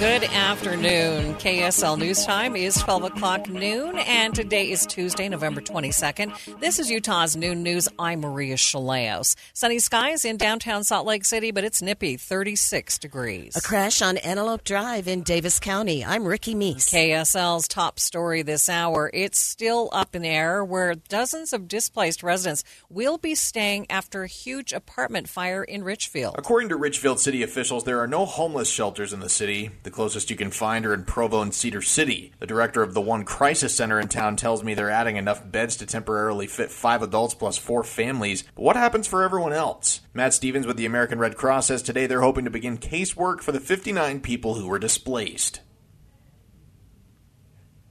[0.00, 1.34] Good afternoon.
[1.34, 6.58] KSL News Time is 12 o'clock noon, and today is Tuesday, November 22nd.
[6.58, 7.86] This is Utah's Noon News.
[7.98, 9.36] I'm Maria Shilaos.
[9.52, 13.54] Sunny skies in downtown Salt Lake City, but it's nippy, 36 degrees.
[13.56, 16.02] A crash on Antelope Drive in Davis County.
[16.02, 16.88] I'm Ricky Meese.
[16.88, 19.10] KSL's top story this hour.
[19.12, 24.22] It's still up in the air where dozens of displaced residents will be staying after
[24.22, 26.36] a huge apartment fire in Richfield.
[26.38, 29.70] According to Richfield city officials, there are no homeless shelters in the city.
[29.82, 32.32] The closest you can find are in Provo and Cedar City.
[32.38, 35.76] The director of the one crisis center in town tells me they're adding enough beds
[35.76, 38.44] to temporarily fit five adults plus four families.
[38.54, 40.00] But what happens for everyone else?
[40.14, 43.52] Matt Stevens with the American Red Cross says today they're hoping to begin casework for
[43.52, 45.60] the 59 people who were displaced.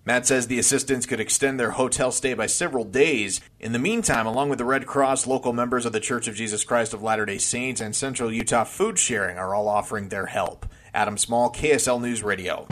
[0.10, 3.42] Matt says the assistance could extend their hotel stay by several days.
[3.60, 6.64] In the meantime, along with the Red Cross, local members of the Church of Jesus
[6.64, 10.66] Christ of Latter day Saints and Central Utah Food Sharing are all offering their help.
[10.94, 12.66] Adam Small, KSL News Radio.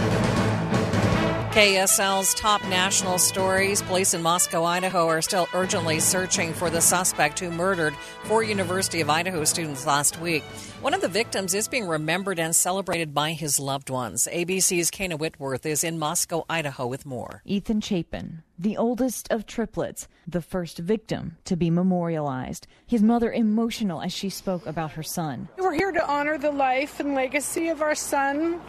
[1.58, 3.82] KSL's top national stories.
[3.82, 7.96] Police in Moscow, Idaho are still urgently searching for the suspect who murdered
[8.26, 10.44] four University of Idaho students last week.
[10.82, 14.28] One of the victims is being remembered and celebrated by his loved ones.
[14.32, 17.42] ABC's Kayna Whitworth is in Moscow, Idaho with more.
[17.44, 22.68] Ethan Chapin, the oldest of triplets, the first victim to be memorialized.
[22.86, 25.50] His mother emotional as she spoke about her son.
[25.58, 28.62] We're here to honor the life and legacy of our son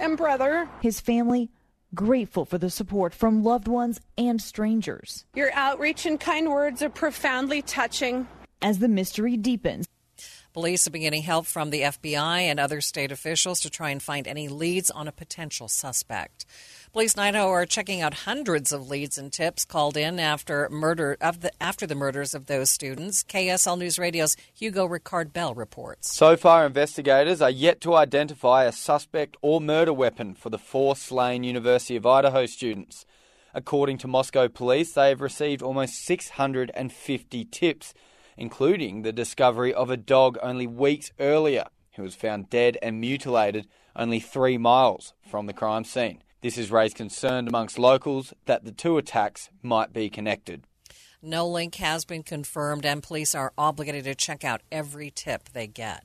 [0.00, 0.68] and brother.
[0.82, 1.50] His family
[1.94, 5.24] grateful for the support from loved ones and strangers.
[5.34, 8.26] Your outreach and kind words are profoundly touching.
[8.62, 9.86] As the mystery deepens,
[10.52, 14.26] Police are beginning help from the FBI and other state officials to try and find
[14.26, 16.44] any leads on a potential suspect.
[16.92, 21.16] Police in Idaho are checking out hundreds of leads and tips called in after murder
[21.20, 23.22] of the, after the murders of those students.
[23.22, 26.12] KSL News Radio's Hugo Ricard Bell reports.
[26.12, 30.96] So far, investigators are yet to identify a suspect or murder weapon for the four
[30.96, 33.06] slain University of Idaho students.
[33.54, 37.94] According to Moscow police, they have received almost 650 tips,
[38.36, 43.68] including the discovery of a dog only weeks earlier who was found dead and mutilated
[43.94, 46.20] only three miles from the crime scene.
[46.42, 50.64] This has raised concern amongst locals that the two attacks might be connected.
[51.22, 55.66] No link has been confirmed, and police are obligated to check out every tip they
[55.66, 56.04] get.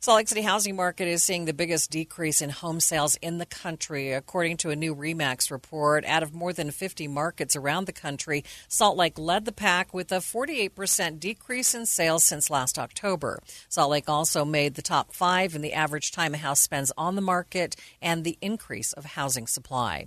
[0.00, 3.46] Salt Lake City housing market is seeing the biggest decrease in home sales in the
[3.46, 6.04] country, according to a new REMAX report.
[6.04, 10.12] Out of more than 50 markets around the country, Salt Lake led the pack with
[10.12, 13.42] a 48% decrease in sales since last October.
[13.68, 17.16] Salt Lake also made the top five in the average time a house spends on
[17.16, 20.06] the market and the increase of housing supply.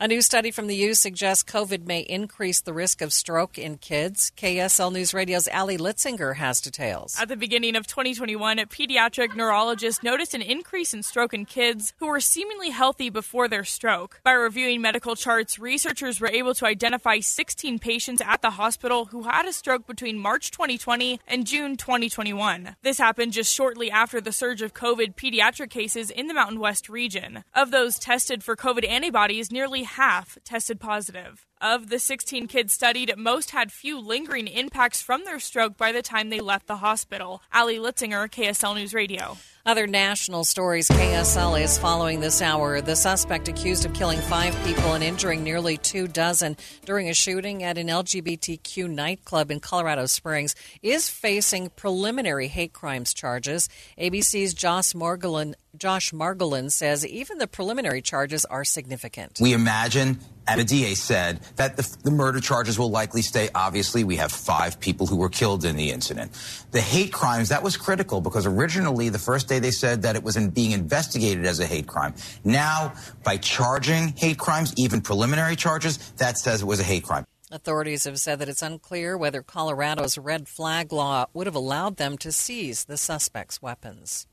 [0.00, 3.78] A new study from the U suggests COVID may increase the risk of stroke in
[3.78, 4.30] kids.
[4.36, 7.16] KSL News Radio's Ali Litzinger has details.
[7.20, 11.94] At the beginning of 2021, a pediatric neurologist noticed an increase in stroke in kids
[11.98, 14.20] who were seemingly healthy before their stroke.
[14.22, 19.24] By reviewing medical charts, researchers were able to identify 16 patients at the hospital who
[19.24, 22.76] had a stroke between March 2020 and June 2021.
[22.82, 26.88] This happened just shortly after the surge of COVID pediatric cases in the Mountain West
[26.88, 27.42] region.
[27.52, 31.47] Of those tested for COVID antibodies, nearly half tested positive.
[31.60, 36.02] Of the 16 kids studied, most had few lingering impacts from their stroke by the
[36.02, 37.42] time they left the hospital.
[37.52, 39.36] Ali Litzinger, KSL News Radio.
[39.66, 42.80] Other national stories KSL is following this hour.
[42.80, 46.56] The suspect accused of killing five people and injuring nearly two dozen
[46.86, 53.12] during a shooting at an LGBTQ nightclub in Colorado Springs is facing preliminary hate crimes
[53.12, 53.68] charges.
[53.98, 59.38] ABC's Josh Margolin, Josh Margolin says even the preliminary charges are significant.
[59.40, 63.50] We imagine And a DA said that the, the, murder charges will likely stay.
[63.54, 66.32] Obviously, we have five people who were killed in the incident.
[66.70, 70.22] The hate crimes, that was critical because originally, the first day they said that it
[70.22, 72.14] was in being investigated as a hate crime.
[72.44, 77.26] Now, by charging hate crimes, even preliminary charges, that says it was a hate crime.
[77.50, 82.18] Authorities have said that it's unclear whether Colorado's red flag law would have allowed them
[82.18, 84.26] to seize the suspect's weapons.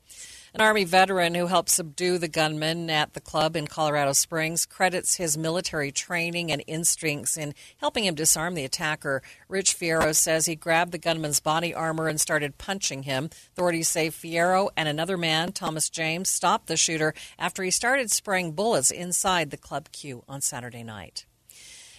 [0.56, 5.16] An Army veteran who helped subdue the gunman at the club in Colorado Springs credits
[5.16, 9.20] his military training and instincts in helping him disarm the attacker.
[9.50, 13.28] Rich Fierro says he grabbed the gunman's body armor and started punching him.
[13.52, 18.52] Authorities say Fierro and another man, Thomas James, stopped the shooter after he started spraying
[18.52, 21.26] bullets inside the club Q on Saturday night.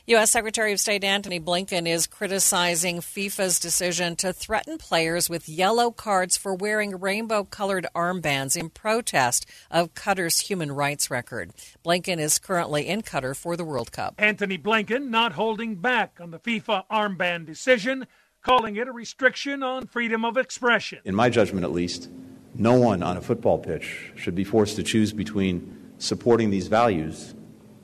[0.10, 0.32] U.S.
[0.32, 6.38] Secretary of State Antony Blinken is criticizing FIFA's decision to threaten players with yellow cards
[6.38, 11.52] for wearing rainbow colored armbands in protest of Qatar's human rights record.
[11.86, 14.16] Blinken is currently in Qatar for the World Cup.
[14.18, 18.08] Antony Blinken not holding back on the FIFA armband decision,
[18.42, 21.00] calling it a restriction on freedom of expression.
[21.04, 22.10] In my judgment, at least,
[22.56, 27.34] no one on a football pitch should be forced to choose between supporting these values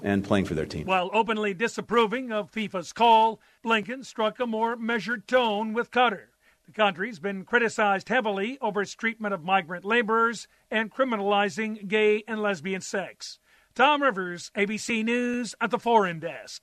[0.04, 0.86] and playing for their team.
[0.86, 6.26] While openly disapproving of FIFA's call, Blinken struck a more measured tone with Qatar.
[6.66, 12.42] The country's been criticized heavily over its treatment of migrant laborers and criminalizing gay and
[12.42, 13.40] lesbian sex.
[13.76, 16.62] Tom Rivers, ABC News at the Foreign Desk.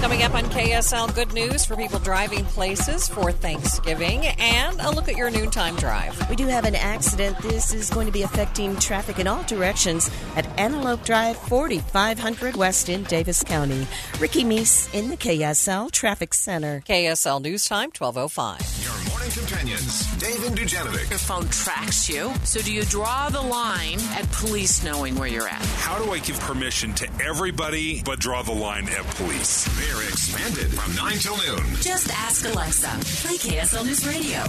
[0.00, 5.08] Coming up on KSL, good news for people driving places for Thanksgiving and a look
[5.08, 6.28] at your noontime drive.
[6.30, 7.38] We do have an accident.
[7.38, 12.88] This is going to be affecting traffic in all directions at Antelope Drive, 4500 West
[12.88, 13.86] in Davis County.
[14.18, 16.82] Ricky Meese in the KSL Traffic Center.
[16.86, 19.09] KSL News Time, 1205.
[19.20, 21.10] Your morning companions, Dave and Dujanovic.
[21.10, 22.32] Your phone tracks you.
[22.44, 25.62] So do you draw the line at police knowing where you're at?
[25.62, 29.64] How do I give permission to everybody but draw the line at police?
[29.78, 31.66] They're expanded from 9 till noon.
[31.82, 32.88] Just ask Alexa.
[33.26, 34.42] Play KSL News Radio.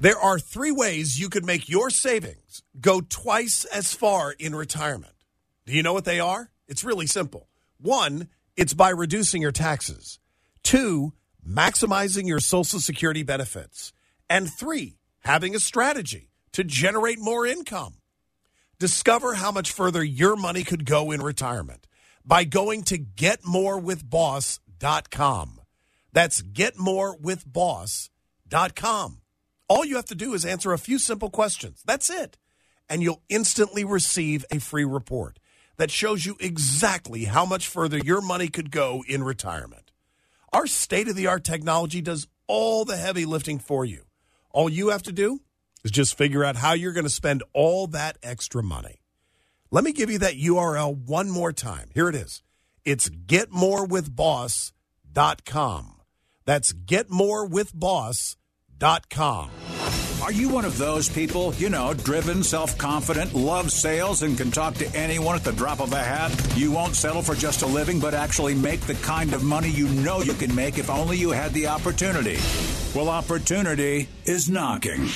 [0.00, 5.12] There are three ways you could make your savings go twice as far in retirement.
[5.66, 6.50] Do you know what they are?
[6.66, 7.46] It's really simple.
[7.78, 10.18] One, it's by reducing your taxes.
[10.62, 11.12] Two,
[11.46, 13.92] maximizing your Social Security benefits.
[14.28, 17.94] And three, having a strategy to generate more income.
[18.78, 21.86] Discover how much further your money could go in retirement
[22.24, 25.60] by going to getmorewithboss.com.
[26.12, 29.20] That's getmorewithboss.com.
[29.68, 31.82] All you have to do is answer a few simple questions.
[31.84, 32.36] That's it.
[32.88, 35.38] And you'll instantly receive a free report
[35.76, 39.89] that shows you exactly how much further your money could go in retirement.
[40.52, 44.02] Our state of the art technology does all the heavy lifting for you.
[44.50, 45.42] All you have to do
[45.84, 49.02] is just figure out how you're going to spend all that extra money.
[49.70, 51.90] Let me give you that URL one more time.
[51.94, 52.42] Here it is.
[52.84, 55.96] It's getmorewithboss.com.
[56.44, 59.50] That's getmorewithboss.com.
[60.30, 64.52] Are you one of those people, you know, driven, self confident, loves sales, and can
[64.52, 66.30] talk to anyone at the drop of a hat?
[66.56, 69.88] You won't settle for just a living, but actually make the kind of money you
[69.88, 72.38] know you can make if only you had the opportunity.
[72.94, 75.08] Well, opportunity is knocking.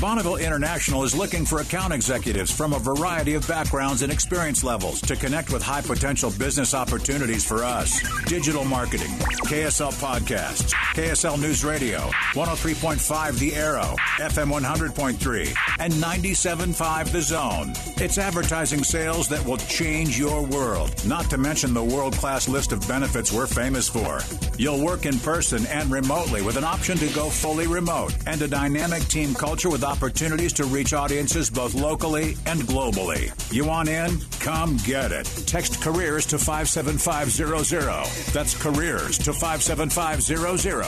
[0.00, 5.00] Bonneville International is looking for account executives from a variety of backgrounds and experience levels
[5.00, 7.98] to connect with high potential business opportunities for us.
[8.26, 9.10] Digital marketing,
[9.46, 12.00] KSL podcasts, KSL News Radio,
[12.34, 17.72] 103.5 The Arrow, FM 100.3, and 97.5 The Zone.
[17.96, 22.72] It's advertising sales that will change your world, not to mention the world class list
[22.72, 24.20] of benefits we're famous for.
[24.58, 28.48] You'll work in person and remotely with an option to go fully remote and a
[28.48, 33.32] dynamic team culture with opportunities to reach audiences both locally and globally.
[33.52, 34.18] You want in?
[34.40, 35.24] Come get it.
[35.46, 38.34] Text careers to 57500.
[38.34, 40.84] That's careers to 57500.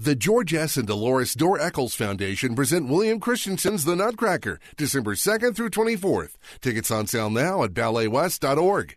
[0.00, 0.76] The George S.
[0.76, 6.34] and Dolores Dorr Eccles Foundation present William Christensen's The Nutcracker, December 2nd through 24th.
[6.60, 8.96] Tickets on sale now at balletwest.org.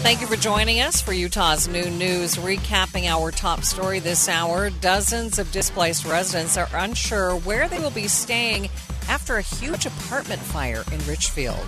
[0.00, 2.36] Thank you for joining us for Utah's new News.
[2.36, 7.90] Recapping our top story this hour dozens of displaced residents are unsure where they will
[7.90, 8.70] be staying
[9.08, 11.58] after a huge apartment fire in Richfield.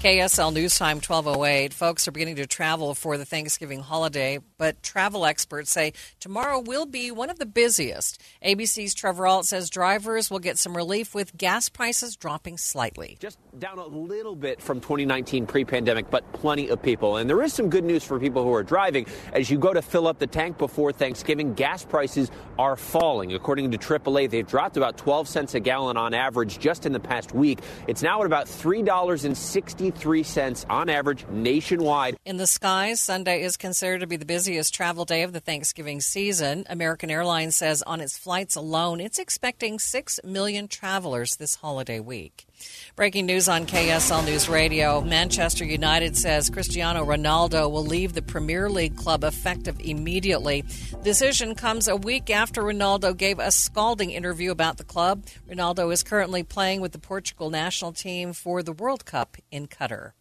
[0.00, 1.72] KSL News Time 1208.
[1.74, 4.38] Folks are beginning to travel for the Thanksgiving holiday.
[4.56, 8.22] But travel experts say tomorrow will be one of the busiest.
[8.44, 13.16] ABC's Trevor Ault says drivers will get some relief with gas prices dropping slightly.
[13.18, 17.16] Just down a little bit from 2019 pre pandemic, but plenty of people.
[17.16, 19.06] And there is some good news for people who are driving.
[19.32, 23.32] As you go to fill up the tank before Thanksgiving, gas prices are falling.
[23.32, 27.00] According to AAA, they've dropped about 12 cents a gallon on average just in the
[27.00, 27.58] past week.
[27.88, 32.16] It's now at about $3.63 on average nationwide.
[32.24, 36.00] In the skies, Sunday is considered to be the busiest travel day of the Thanksgiving
[36.00, 36.64] season.
[36.68, 42.46] American Airlines says on its flights alone, it's expecting 6 million travelers this holiday week.
[42.94, 45.00] Breaking news on KSL News Radio.
[45.00, 50.64] Manchester United says Cristiano Ronaldo will leave the Premier League club effective immediately.
[51.02, 55.24] Decision comes a week after Ronaldo gave a scalding interview about the club.
[55.48, 60.12] Ronaldo is currently playing with the Portugal national team for the World Cup in Qatar.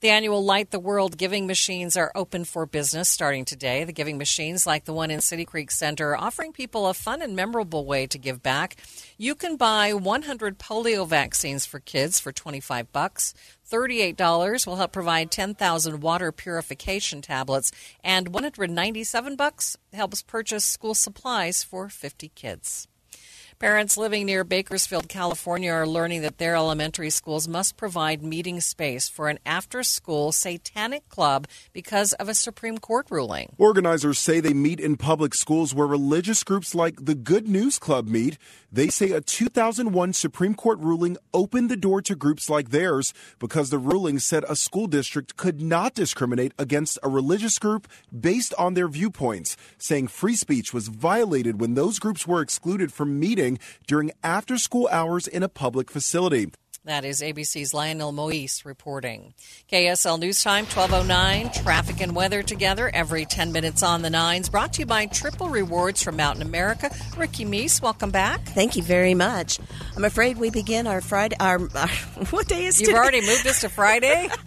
[0.00, 3.84] The annual Light the World giving machines are open for business starting today.
[3.84, 7.20] The giving machines, like the one in City Creek Center, are offering people a fun
[7.20, 8.76] and memorable way to give back.
[9.18, 13.34] You can buy 100 polio vaccines for kids for 25 bucks.
[13.70, 17.70] $38 will help provide 10,000 water purification tablets
[18.02, 22.88] and 197 bucks helps purchase school supplies for 50 kids.
[23.60, 29.06] Parents living near Bakersfield, California are learning that their elementary schools must provide meeting space
[29.06, 33.54] for an after school satanic club because of a Supreme Court ruling.
[33.58, 38.08] Organizers say they meet in public schools where religious groups like the Good News Club
[38.08, 38.38] meet.
[38.72, 43.68] They say a 2001 Supreme Court ruling opened the door to groups like theirs because
[43.68, 47.88] the ruling said a school district could not discriminate against a religious group
[48.18, 53.20] based on their viewpoints, saying free speech was violated when those groups were excluded from
[53.20, 53.49] meeting
[53.86, 56.52] during after school hours in a public facility.
[56.86, 59.34] That is ABC's Lionel Moise reporting.
[59.70, 61.52] KSL News Time, 1209.
[61.62, 64.48] Traffic and weather together every 10 minutes on the nines.
[64.48, 66.90] Brought to you by Triple Rewards from Mountain America.
[67.18, 68.46] Ricky Meese, welcome back.
[68.46, 69.58] Thank you very much.
[69.94, 71.36] I'm afraid we begin our Friday.
[71.38, 71.88] Our, our
[72.30, 72.84] what day is it?
[72.84, 72.98] You've today?
[72.98, 74.30] already moved this to Friday?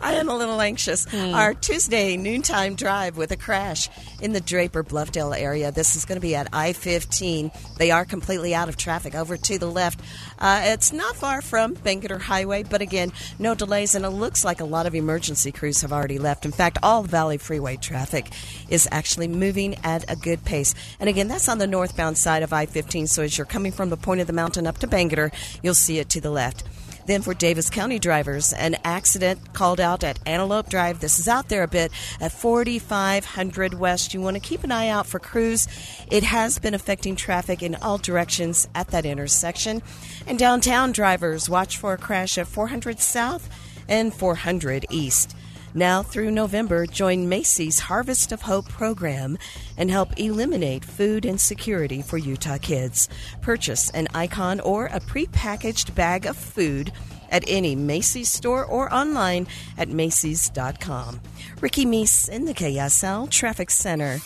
[0.00, 1.06] I am a little anxious.
[1.10, 1.34] Hmm.
[1.34, 3.88] Our Tuesday noontime drive with a crash
[4.20, 5.72] in the Draper Bluffdale area.
[5.72, 7.50] This is going to be at I 15.
[7.78, 10.00] They are completely out of traffic over to the left.
[10.42, 14.60] Uh, it's not far from Bangerter Highway, but again, no delays, and it looks like
[14.60, 16.44] a lot of emergency crews have already left.
[16.44, 18.26] In fact, all Valley Freeway traffic
[18.68, 20.74] is actually moving at a good pace.
[20.98, 23.90] And again, that's on the northbound side of I 15, so as you're coming from
[23.90, 25.32] the point of the mountain up to Bangerter,
[25.62, 26.64] you'll see it to the left.
[27.06, 31.00] Then for Davis County drivers, an accident called out at Antelope Drive.
[31.00, 31.90] This is out there a bit
[32.20, 34.14] at 4500 West.
[34.14, 35.66] You want to keep an eye out for crews.
[36.10, 39.82] It has been affecting traffic in all directions at that intersection.
[40.26, 43.48] And downtown drivers, watch for a crash at 400 South
[43.88, 45.34] and 400 East.
[45.74, 49.38] Now through November, join Macy's Harvest of Hope program
[49.78, 53.08] and help eliminate food insecurity for Utah kids.
[53.40, 56.92] Purchase an icon or a prepackaged bag of food
[57.30, 59.46] at any Macy's store or online
[59.78, 61.20] at Macy's.com.
[61.62, 64.18] Ricky Meese in the KSL Traffic Center.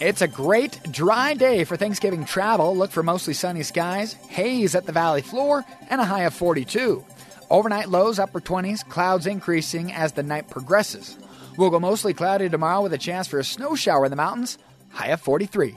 [0.00, 2.76] It's a great dry day for Thanksgiving travel.
[2.76, 7.04] Look for mostly sunny skies, haze at the valley floor, and a high of 42.
[7.50, 11.16] Overnight lows upper 20s, clouds increasing as the night progresses.
[11.56, 14.58] We'll go mostly cloudy tomorrow with a chance for a snow shower in the mountains,
[14.90, 15.76] high of 43.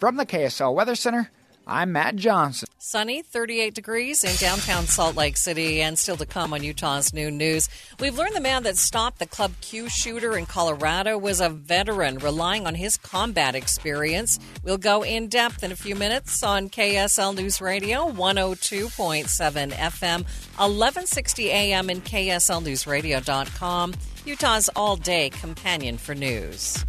[0.00, 1.30] From the KSL Weather Center,
[1.66, 2.68] I'm Matt Johnson.
[2.78, 7.38] Sunny, 38 degrees in downtown Salt Lake City, and still to come on Utah's Noon
[7.38, 7.70] News.
[7.98, 12.18] We've learned the man that stopped the Club Q shooter in Colorado was a veteran
[12.18, 14.38] relying on his combat experience.
[14.62, 20.18] We'll go in depth in a few minutes on KSL News Radio, 102.7 FM,
[20.58, 23.94] 1160 AM, and KSLNewsRadio.com,
[24.26, 26.84] Utah's all day companion for news.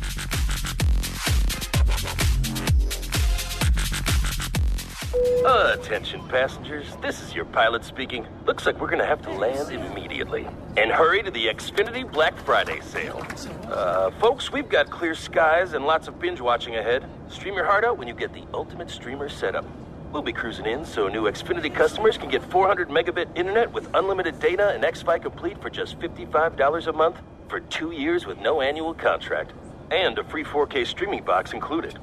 [5.45, 8.25] Attention passengers, this is your pilot speaking.
[8.45, 10.48] Looks like we're gonna have to land immediately.
[10.77, 13.25] And hurry to the Xfinity Black Friday sale.
[13.69, 17.05] Uh, folks, we've got clear skies and lots of binge watching ahead.
[17.29, 19.65] Stream your heart out when you get the ultimate streamer setup.
[20.12, 24.39] We'll be cruising in so new Xfinity customers can get 400 megabit internet with unlimited
[24.39, 28.93] data and Xfi Complete for just $55 a month for two years with no annual
[28.93, 29.51] contract.
[29.91, 32.00] And a free 4K streaming box included.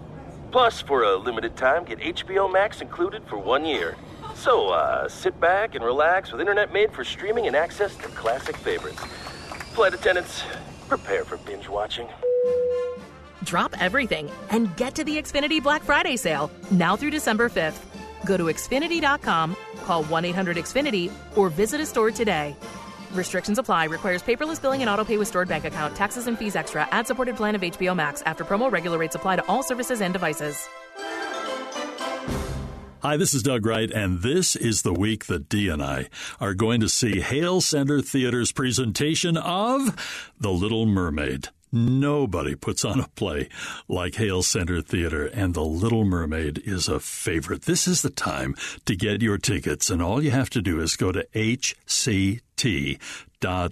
[0.53, 3.97] Plus, for a limited time, get HBO Max included for one year.
[4.35, 8.55] So, uh, sit back and relax with internet made for streaming and access to classic
[8.59, 9.03] favorites.
[9.73, 10.43] Flight attendants,
[10.89, 12.07] prepare for binge watching.
[13.45, 17.81] Drop everything and get to the Xfinity Black Friday sale now through December 5th.
[18.27, 22.55] Go to Xfinity.com, call 1 800 Xfinity, or visit a store today.
[23.15, 23.85] Restrictions apply.
[23.87, 25.95] Requires paperless billing and auto pay with stored bank account.
[25.97, 26.89] Taxes and fees extra.
[26.91, 28.23] Ad supported plan of HBO Max.
[28.23, 30.69] After promo, regular rates apply to all services and devices.
[33.03, 36.09] Hi, this is Doug Wright, and this is the week that Dee and I
[36.41, 41.49] are going to see Hale Center Theater's presentation of The Little Mermaid.
[41.73, 43.49] Nobody puts on a play
[43.89, 47.63] like Hale Center Theater, and The Little Mermaid is a favorite.
[47.63, 48.55] This is the time
[48.85, 52.52] to get your tickets, and all you have to do is go to HCT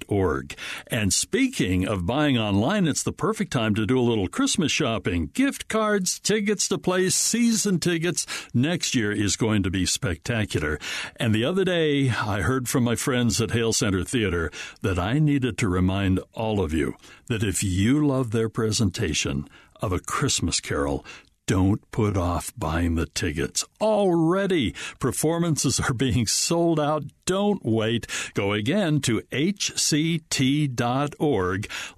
[0.08, 0.54] org.
[0.88, 5.30] And speaking of buying online, it's the perfect time to do a little Christmas shopping.
[5.32, 8.26] Gift cards, tickets to play, season tickets.
[8.52, 10.78] Next year is going to be spectacular.
[11.16, 14.50] And the other day, I heard from my friends at Hale Center Theater
[14.82, 16.94] that I needed to remind all of you
[17.28, 19.48] that if you love their presentation
[19.80, 21.04] of A Christmas Carol,
[21.46, 23.64] don't put off buying the tickets.
[23.80, 27.02] Already, performances are being sold out.
[27.26, 28.06] Don't wait.
[28.34, 30.40] Go again to hct.org.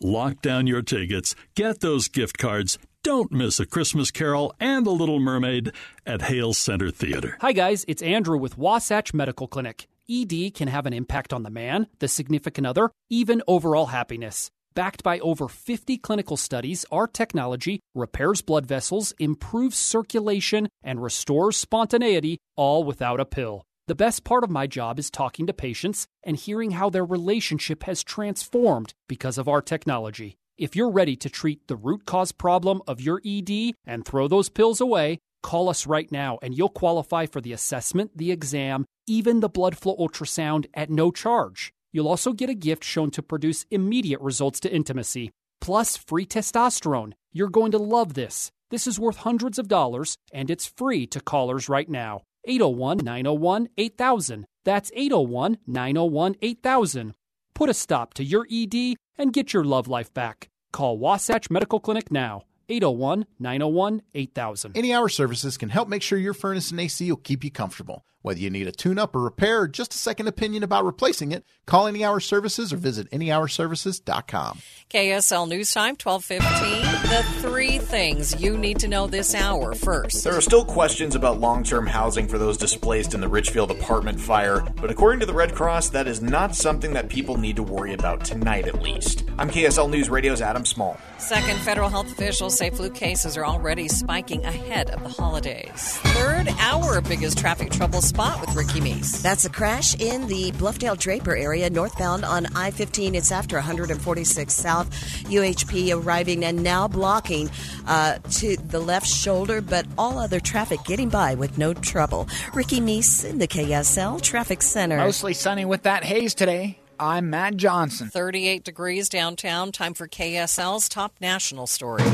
[0.01, 1.35] Lock down your tickets.
[1.55, 2.79] Get those gift cards.
[3.03, 5.73] Don't miss A Christmas Carol and The Little Mermaid
[6.07, 7.37] at Hale Center Theater.
[7.41, 7.85] Hi, guys.
[7.89, 9.87] It's Andrew with Wasatch Medical Clinic.
[10.09, 14.51] ED can have an impact on the man, the significant other, even overall happiness.
[14.75, 21.59] Backed by over 50 clinical studies, our technology repairs blood vessels, improves circulation, and restores
[21.59, 23.65] spontaneity, all without a pill.
[23.87, 27.83] The best part of my job is talking to patients and hearing how their relationship
[27.83, 30.37] has transformed because of our technology.
[30.57, 34.49] If you're ready to treat the root cause problem of your ED and throw those
[34.49, 39.41] pills away, call us right now and you'll qualify for the assessment, the exam, even
[39.41, 41.75] the blood flow ultrasound at no charge.
[41.93, 45.31] You'll also get a gift shown to produce immediate results to intimacy,
[45.61, 47.13] plus free testosterone.
[47.33, 48.51] You're going to love this.
[48.71, 52.23] This is worth hundreds of dollars, and it's free to callers right now.
[52.47, 54.47] 801 901 8000.
[54.65, 57.15] That's 801 901 8000.
[57.55, 60.49] Put a stop to your ED and get your love life back.
[60.73, 62.45] Call Wasatch Medical Clinic now.
[62.69, 64.77] 801 901 8000.
[64.77, 68.05] Any Hour Services can help make sure your furnace and AC will keep you comfortable.
[68.23, 71.33] Whether you need a tune up or repair or just a second opinion about replacing
[71.33, 74.61] it, call Any Hour Services or visit anyhourservices.com.
[74.89, 76.93] KSL News Time, 1215.
[77.11, 80.23] The three things you need to know this hour first.
[80.23, 84.21] There are still questions about long term housing for those displaced in the Richfield apartment
[84.21, 87.63] fire, but according to the Red Cross, that is not something that people need to
[87.63, 89.25] worry about tonight at least.
[89.37, 90.97] I'm KSL News Radio's Adam Small.
[91.19, 95.71] Second, federal health officials say flu cases are already spiking ahead of the holidays.
[95.75, 99.23] Third, our biggest traffic trouble spot with Ricky Meese.
[99.23, 103.15] That's a crash in the Bluffdale Draper area, northbound on I 15.
[103.15, 104.91] It's after 146 South.
[105.31, 107.51] UHP arriving and now blocking
[107.87, 112.29] uh, to the left shoulder, but all other traffic getting by with no trouble.
[112.53, 114.99] Ricky Meese in the KSL Traffic Center.
[114.99, 116.79] Mostly sunny with that haze today.
[117.01, 118.09] I'm Matt Johnson.
[118.09, 119.73] 38 degrees downtown.
[119.73, 122.05] Time for KSL's top national stories.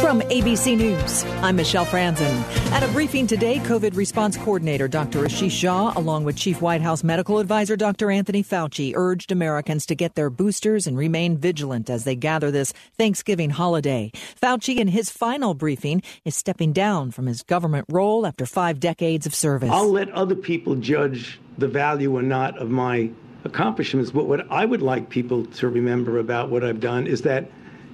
[0.00, 2.42] From ABC News, I'm Michelle Franzen.
[2.70, 5.20] At a briefing today, COVID response coordinator Dr.
[5.20, 8.10] Ashish Jha, along with Chief White House medical advisor Dr.
[8.10, 12.72] Anthony Fauci, urged Americans to get their boosters and remain vigilant as they gather this
[12.98, 14.12] Thanksgiving holiday.
[14.40, 19.26] Fauci, in his final briefing, is stepping down from his government role after five decades
[19.26, 19.70] of service.
[19.70, 23.10] I'll let other people judge the value or not of my
[23.44, 27.50] accomplishments, but what I would like people to remember about what I've done is that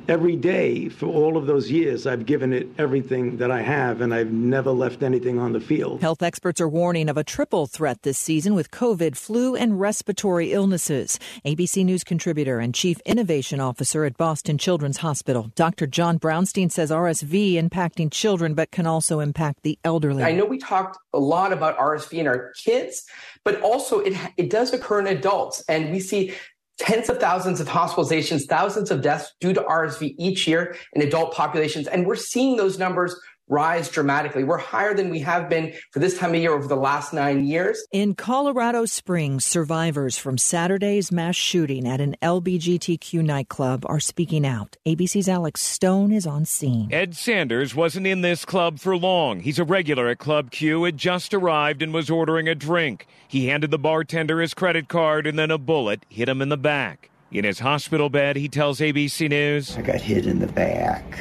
[0.09, 4.13] every day for all of those years, I've given it everything that I have, and
[4.15, 6.01] I've never left anything on the field.
[6.01, 10.53] Health experts are warning of a triple threat this season with COVID, flu, and respiratory
[10.53, 11.19] illnesses.
[11.45, 15.87] ABC News contributor and Chief Innovation Officer at Boston Children's Hospital, Dr.
[15.87, 20.23] John Brownstein says RSV impacting children, but can also impact the elderly.
[20.23, 23.05] I know we talked a lot about RSV in our kids,
[23.45, 25.63] but also it, it does occur in adults.
[25.69, 26.35] And we see
[26.83, 31.33] tens of thousands of hospitalizations, thousands of deaths due to RSV each year in adult
[31.33, 31.87] populations.
[31.87, 33.15] And we're seeing those numbers
[33.53, 34.45] rise dramatically.
[34.45, 37.45] We're higher than we have been for this time of year over the last nine
[37.45, 37.85] years.
[37.93, 44.79] In Colorado Springs, survivors from Saturday's mass shooting at an LBGTQ nightclub are speaking out.
[44.87, 46.89] ABC's Alex Stone is on scene.
[46.91, 49.41] Ed Sanders wasn't in this club for long.
[49.41, 53.07] He's a regular at Club Q, had just arrived and was ordering a drink.
[53.29, 56.57] He handed the bartender his credit card and then a bullet hit him in the
[56.57, 57.11] back.
[57.31, 61.19] In his hospital bed, he tells ABC News I got hit in the back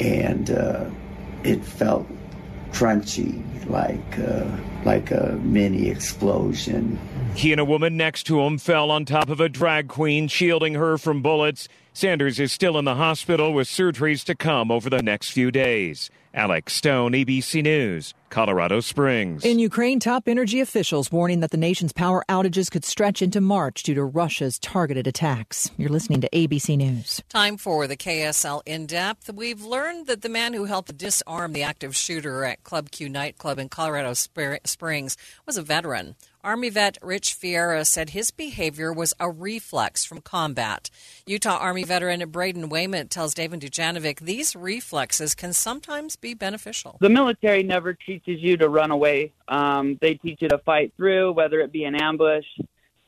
[0.00, 0.90] and uh,
[1.44, 2.06] it felt
[2.72, 4.44] crunchy, like uh,
[4.84, 6.98] like a mini explosion.
[7.34, 10.74] He and a woman next to him fell on top of a drag queen, shielding
[10.74, 11.68] her from bullets.
[11.92, 16.10] Sanders is still in the hospital with surgeries to come over the next few days.
[16.34, 19.44] Alex Stone, ABC News, Colorado Springs.
[19.44, 23.84] In Ukraine, top energy officials warning that the nation's power outages could stretch into March
[23.84, 25.70] due to Russia's targeted attacks.
[25.76, 27.22] You're listening to ABC News.
[27.28, 29.32] Time for the KSL in depth.
[29.32, 33.60] We've learned that the man who helped disarm the active shooter at Club Q nightclub
[33.60, 35.16] in Colorado Springs
[35.46, 36.16] was a veteran.
[36.44, 40.90] Army vet Rich Fierro said his behavior was a reflex from combat.
[41.26, 46.98] Utah Army veteran Braden Wayment tells David Dujanovic these reflexes can sometimes be beneficial.
[47.00, 49.32] The military never teaches you to run away.
[49.48, 52.44] Um, they teach you to fight through, whether it be an ambush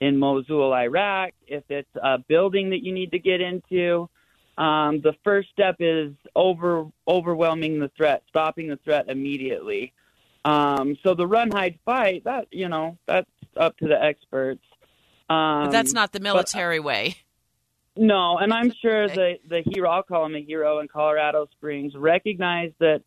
[0.01, 4.09] in Mosul, Iraq, if it's a building that you need to get into.
[4.57, 9.92] Um, the first step is over overwhelming the threat, stopping the threat immediately.
[10.47, 14.63] Um, so the run, hide, fight, that you know, that's up to the experts.
[15.29, 17.17] Um, but that's not the military but, way.
[17.97, 21.97] No, and I'm sure the the hero, I'll call him a hero in Colorado Springs,
[21.97, 23.03] recognized that,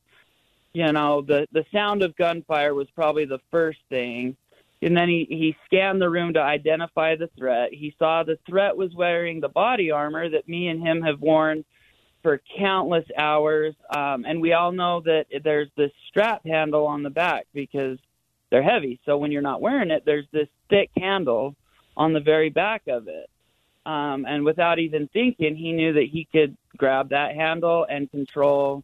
[0.73, 4.35] you know, the the sound of gunfire was probably the first thing,
[4.81, 7.69] and then he he scanned the room to identify the threat.
[7.71, 11.63] He saw the threat was wearing the body armor that me and him have worn
[12.21, 13.75] for countless hours.
[13.89, 17.97] Um, and we all know that there's this strap handle on the back because
[18.49, 18.99] they're heavy.
[19.05, 21.55] So when you're not wearing it, there's this thick handle
[21.95, 23.29] on the very back of it.
[23.85, 28.83] Um, and without even thinking, he knew that he could grab that handle and control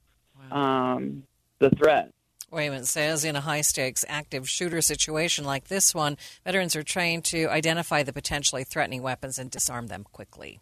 [0.51, 1.23] um,
[1.59, 2.11] the threat.
[2.51, 7.25] Wayment says in a high stakes active shooter situation like this one, veterans are trained
[7.25, 10.59] to identify the potentially threatening weapons and disarm them quickly.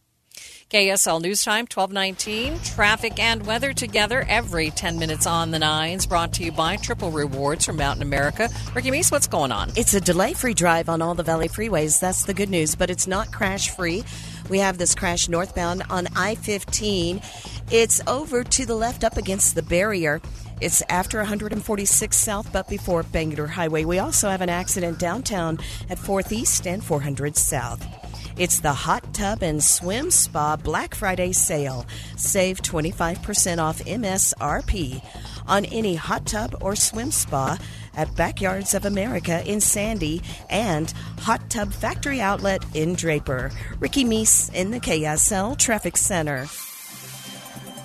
[0.74, 2.60] KSL News Time, 1219.
[2.64, 6.08] Traffic and weather together every 10 minutes on the nines.
[6.08, 8.50] Brought to you by Triple Rewards from Mountain America.
[8.74, 9.72] Ricky Meese, what's going on?
[9.76, 12.00] It's a delay free drive on all the Valley freeways.
[12.00, 14.04] That's the good news, but it's not crash free.
[14.50, 17.22] We have this crash northbound on I 15.
[17.70, 20.24] It's over to the left up against the barrier.
[20.60, 23.86] It's after 146 South, but before Bangerter Highway.
[23.86, 25.60] We also have an accident downtown
[25.92, 28.03] at 4th East and 400 South.
[28.36, 31.86] It's the Hot Tub and Swim Spa Black Friday sale.
[32.18, 35.04] Save 25% off MSRP
[35.48, 37.60] on any hot tub or swim spa
[37.96, 43.52] at Backyards of America in Sandy and Hot Tub Factory Outlet in Draper.
[43.80, 46.46] Ricky Meese in the KSL Traffic Center.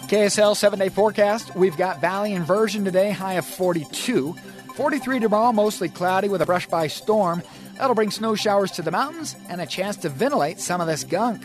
[0.09, 1.55] KSL seven day forecast.
[1.55, 4.35] We've got valley inversion today, high of 42.
[4.75, 7.43] 43 tomorrow, mostly cloudy with a brush by storm.
[7.79, 11.05] That'll bring snow showers to the mountains and a chance to ventilate some of this
[11.05, 11.45] gunk.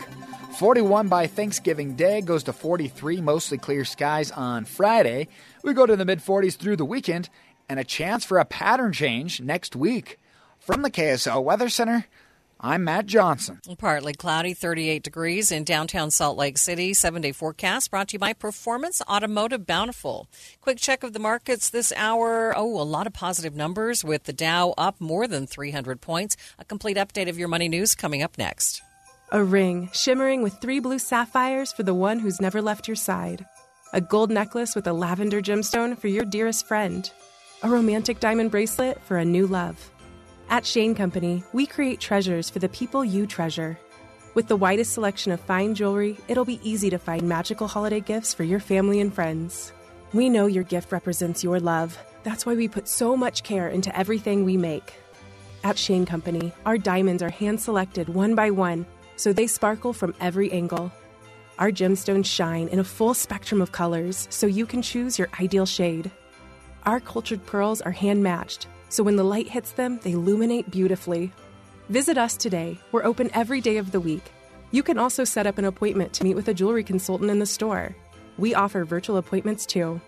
[0.58, 5.28] 41 by Thanksgiving Day goes to 43, mostly clear skies on Friday.
[5.62, 7.28] We go to the mid 40s through the weekend
[7.68, 10.18] and a chance for a pattern change next week.
[10.58, 12.06] From the KSL Weather Center,
[12.66, 13.60] I'm Matt Johnson.
[13.76, 16.94] Partly cloudy, 38 degrees in downtown Salt Lake City.
[16.94, 20.28] Seven day forecast brought to you by Performance Automotive Bountiful.
[20.62, 22.54] Quick check of the markets this hour.
[22.56, 26.38] Oh, a lot of positive numbers with the Dow up more than 300 points.
[26.58, 28.80] A complete update of your money news coming up next.
[29.30, 33.44] A ring shimmering with three blue sapphires for the one who's never left your side.
[33.92, 37.12] A gold necklace with a lavender gemstone for your dearest friend.
[37.62, 39.90] A romantic diamond bracelet for a new love.
[40.50, 43.78] At Shane Company, we create treasures for the people you treasure.
[44.34, 48.34] With the widest selection of fine jewelry, it'll be easy to find magical holiday gifts
[48.34, 49.72] for your family and friends.
[50.12, 51.98] We know your gift represents your love.
[52.24, 54.92] That's why we put so much care into everything we make.
[55.64, 60.14] At Shane Company, our diamonds are hand selected one by one, so they sparkle from
[60.20, 60.92] every angle.
[61.58, 65.66] Our gemstones shine in a full spectrum of colors, so you can choose your ideal
[65.66, 66.10] shade.
[66.84, 71.32] Our cultured pearls are hand matched, so when the light hits them, they illuminate beautifully.
[71.88, 72.78] Visit us today.
[72.92, 74.30] We're open every day of the week.
[74.70, 77.44] You can also set up an appointment to meet with a jewelry consultant in the
[77.44, 77.96] store.
[78.38, 80.00] We offer virtual appointments too.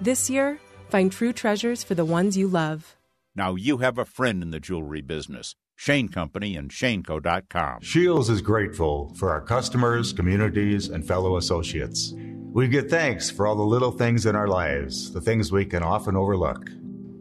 [0.00, 2.96] This year, find true treasures for the ones you love.
[3.36, 5.54] Now you have a friend in the jewelry business.
[5.76, 7.82] Shane Company and ShaneCo.com.
[7.82, 12.14] Shields is grateful for our customers, communities, and fellow associates.
[12.52, 15.82] We give thanks for all the little things in our lives, the things we can
[15.82, 16.70] often overlook.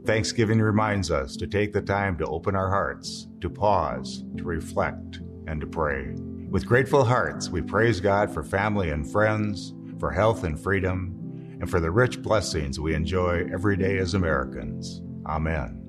[0.09, 5.19] Thanksgiving reminds us to take the time to open our hearts, to pause, to reflect,
[5.45, 6.15] and to pray.
[6.49, 11.69] With grateful hearts, we praise God for family and friends, for health and freedom, and
[11.69, 15.03] for the rich blessings we enjoy every day as Americans.
[15.27, 15.88] Amen.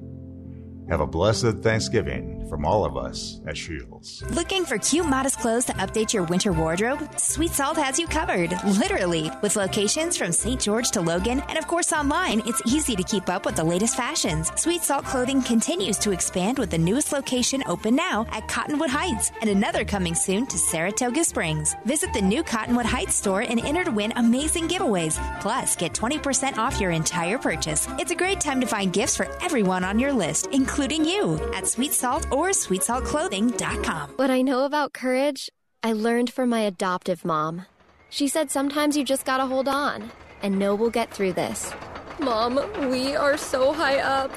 [0.91, 4.25] Have a blessed Thanksgiving from all of us at Shields.
[4.31, 7.09] Looking for cute, modest clothes to update your winter wardrobe?
[7.17, 9.31] Sweet Salt has you covered, literally.
[9.41, 10.61] With locations from St.
[10.61, 13.97] George to Logan, and of course online, it's easy to keep up with the latest
[13.97, 14.51] fashions.
[14.57, 19.31] Sweet Salt Clothing continues to expand with the newest location open now at Cottonwood Heights
[19.41, 21.77] and another coming soon to Saratoga Springs.
[21.85, 25.21] Visit the new Cottonwood Heights store and enter to win amazing giveaways.
[25.41, 27.87] Plus, get 20% off your entire purchase.
[28.01, 31.69] It's a great time to find gifts for everyone on your list, including you, at
[31.69, 34.11] Sweet Salt or SweetSaltClothing.com.
[34.17, 35.51] What I know about courage,
[35.83, 37.67] I learned from my adoptive mom.
[38.09, 40.11] She said sometimes you just gotta hold on
[40.43, 41.73] and know we'll get through this.
[42.19, 42.59] Mom,
[42.91, 44.33] we are so high up.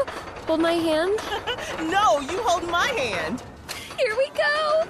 [0.48, 1.18] Hold my hand.
[1.90, 3.42] no, you hold my hand.
[3.98, 4.84] Here we go.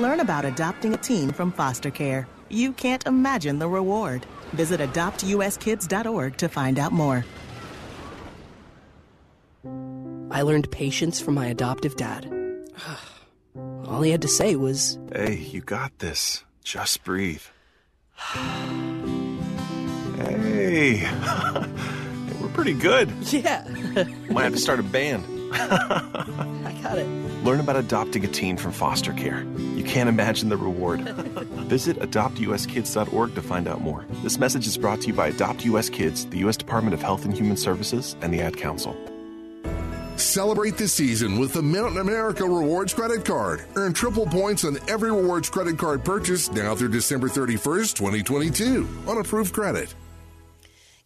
[0.00, 2.28] Learn about adopting a teen from foster care.
[2.48, 4.26] You can't imagine the reward.
[4.52, 7.24] Visit adoptuskids.org to find out more.
[10.32, 12.26] I learned patience from my adoptive dad.
[13.86, 16.42] All he had to say was, Hey, you got this.
[16.64, 17.42] Just breathe.
[20.16, 21.02] Hey,
[22.40, 23.10] we're pretty good.
[23.30, 23.68] Yeah.
[24.30, 25.24] Might have to start a band.
[25.54, 27.06] I got it.
[27.44, 29.44] Learn about adopting a teen from foster care.
[29.74, 31.00] You can't imagine the reward.
[31.68, 34.06] Visit adoptuskids.org to find out more.
[34.22, 36.56] This message is brought to you by Adopt US Kids, the U.S.
[36.56, 38.96] Department of Health and Human Services, and the Ad Council.
[40.16, 43.64] Celebrate the season with the Mountain America Rewards Credit Card.
[43.74, 49.18] Earn triple points on every rewards credit card purchase now through December 31st, 2022 on
[49.18, 49.94] approved credit.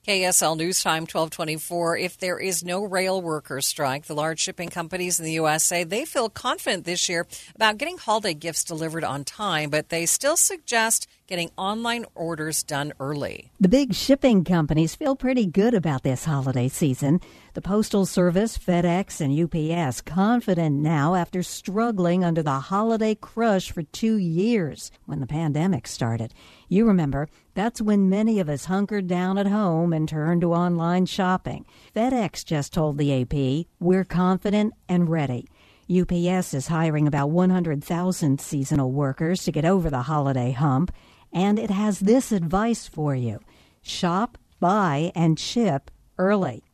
[0.06, 1.96] KSL News Time 1224.
[1.98, 5.64] If there is no rail workers strike, the large shipping companies in the U.S.
[5.64, 10.06] say they feel confident this year about getting holiday gifts delivered on time, but they
[10.06, 13.50] still suggest getting online orders done early.
[13.58, 17.20] The big shipping companies feel pretty good about this holiday season.
[17.54, 23.82] The Postal Service, FedEx, and UPS confident now after struggling under the holiday crush for
[23.82, 26.32] two years when the pandemic started.
[26.68, 31.06] You remember, that's when many of us hunkered down at home and turned to online
[31.06, 31.66] shopping.
[31.94, 35.48] FedEx just told the AP, we're confident and ready.
[35.88, 40.92] UPS is hiring about 100,000 seasonal workers to get over the holiday hump,
[41.37, 43.38] and it has this advice for you
[43.83, 46.64] shop, buy, and ship early.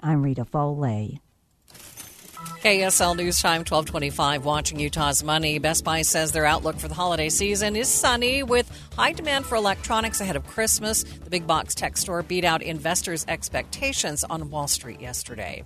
[0.00, 1.20] I'm Rita Foley.
[2.62, 5.58] KSL News Time 1225 watching Utah's money.
[5.58, 9.54] Best Buy says their outlook for the holiday season is sunny with high demand for
[9.54, 11.04] electronics ahead of Christmas.
[11.04, 15.62] The big box tech store beat out investors' expectations on Wall Street yesterday.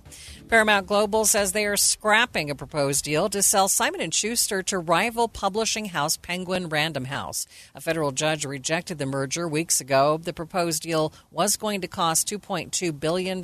[0.51, 4.79] Paramount Global says they are scrapping a proposed deal to sell Simon & Schuster to
[4.79, 7.47] rival publishing house Penguin Random House.
[7.73, 10.19] A federal judge rejected the merger weeks ago.
[10.21, 13.41] The proposed deal was going to cost $2.2 billion.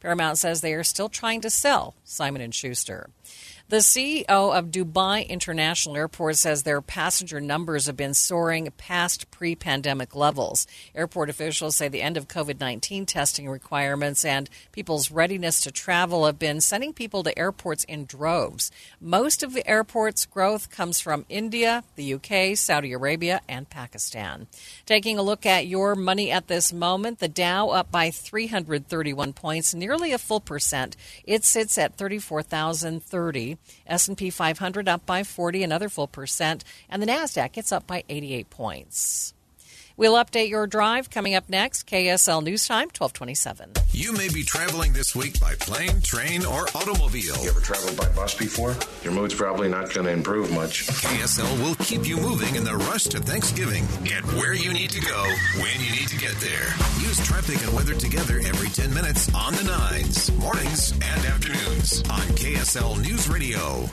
[0.00, 3.10] Paramount says they are still trying to sell Simon & Schuster.
[3.74, 9.56] The CEO of Dubai International Airport says their passenger numbers have been soaring past pre
[9.56, 10.68] pandemic levels.
[10.94, 16.24] Airport officials say the end of COVID 19 testing requirements and people's readiness to travel
[16.24, 18.70] have been sending people to airports in droves.
[19.00, 24.46] Most of the airport's growth comes from India, the UK, Saudi Arabia, and Pakistan.
[24.86, 29.74] Taking a look at your money at this moment, the Dow up by 331 points,
[29.74, 30.96] nearly a full percent.
[31.24, 33.58] It sits at 34,030.
[33.86, 38.50] S&P 500 up by 40, another full percent, and the Nasdaq gets up by 88
[38.50, 39.34] points.
[39.96, 41.86] We'll update your drive coming up next.
[41.86, 43.70] KSL News Time, 1227.
[43.92, 47.36] You may be traveling this week by plane, train, or automobile.
[47.40, 48.74] You ever traveled by bus before?
[49.04, 50.88] Your mood's probably not going to improve much.
[50.88, 53.86] KSL will keep you moving in the rush to Thanksgiving.
[54.02, 55.22] Get where you need to go,
[55.60, 56.74] when you need to get there.
[56.98, 62.26] Use traffic and weather together every 10 minutes on the nines, mornings, and afternoons on
[62.34, 63.88] KSL News Radio.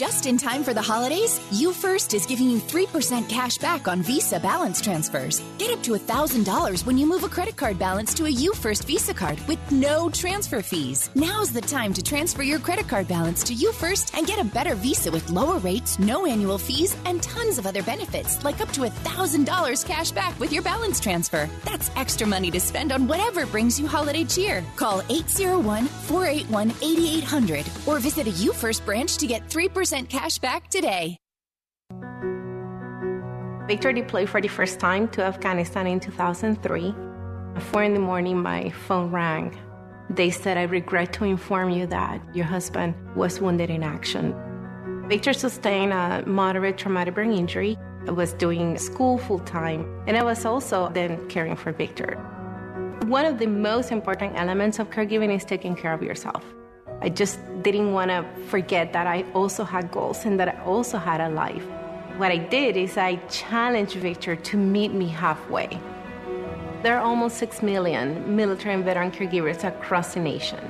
[0.00, 4.00] Just in time for the holidays, You First is giving you 3% cash back on
[4.00, 5.42] Visa balance transfers.
[5.58, 8.86] Get up to $1,000 when you move a credit card balance to a You First
[8.86, 11.10] Visa card with no transfer fees.
[11.14, 14.44] Now's the time to transfer your credit card balance to You First and get a
[14.44, 18.72] better Visa with lower rates, no annual fees, and tons of other benefits like up
[18.72, 21.46] to $1,000 cash back with your balance transfer.
[21.66, 24.64] That's extra money to spend on whatever brings you holiday cheer.
[24.76, 30.68] Call 801 481 8800 or visit a You First branch to get 3% cash back
[30.68, 31.16] today.
[33.66, 36.94] Victor deployed for the first time to Afghanistan in 2003.
[37.56, 39.56] At 4 in the morning, my phone rang.
[40.10, 44.34] They said, I regret to inform you that your husband was wounded in action.
[45.08, 47.76] Victor sustained a moderate traumatic brain injury.
[48.06, 52.16] I was doing school full time, and I was also then caring for Victor.
[53.06, 56.44] One of the most important elements of caregiving is taking care of yourself.
[57.02, 60.98] I just didn't want to forget that I also had goals and that I also
[60.98, 61.64] had a life.
[62.18, 65.80] What I did is I challenged Victor to meet me halfway.
[66.82, 70.60] There are almost 6 million military and veteran caregivers across the nation.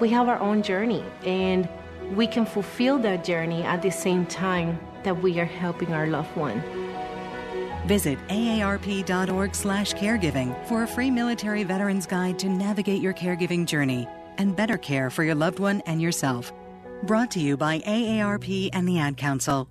[0.00, 1.68] We have our own journey, and
[2.16, 6.36] we can fulfill that journey at the same time that we are helping our loved
[6.36, 6.60] one.
[7.86, 14.76] Visit aarp.org/caregiving for a free military veterans guide to navigate your caregiving journey and better
[14.76, 16.52] care for your loved one and yourself.
[17.04, 19.68] Brought to you by AARP and the Ad Council.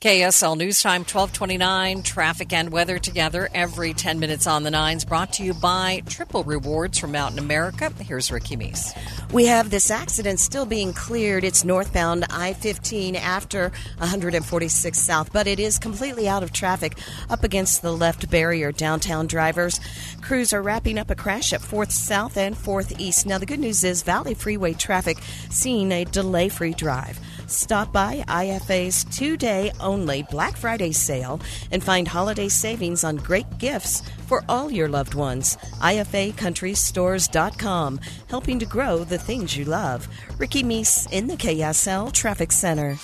[0.00, 5.34] KSL News Time 1229, traffic and weather together every 10 minutes on the nines, brought
[5.34, 7.92] to you by Triple Rewards from Mountain America.
[7.98, 8.96] Here's Ricky Meese.
[9.30, 11.44] We have this accident still being cleared.
[11.44, 16.96] It's northbound I 15 after 146 South, but it is completely out of traffic
[17.28, 18.72] up against the left barrier.
[18.72, 19.80] Downtown drivers,
[20.22, 23.26] crews are wrapping up a crash at 4th South and 4th East.
[23.26, 25.18] Now, the good news is Valley Freeway traffic
[25.50, 27.20] seeing a delay free drive.
[27.50, 31.40] Stop by IFA's two day only Black Friday sale
[31.72, 35.56] and find holiday savings on great gifts for all your loved ones.
[35.80, 40.06] IFACountrystores.com, helping to grow the things you love.
[40.38, 42.96] Ricky Meese in the KSL Traffic Center.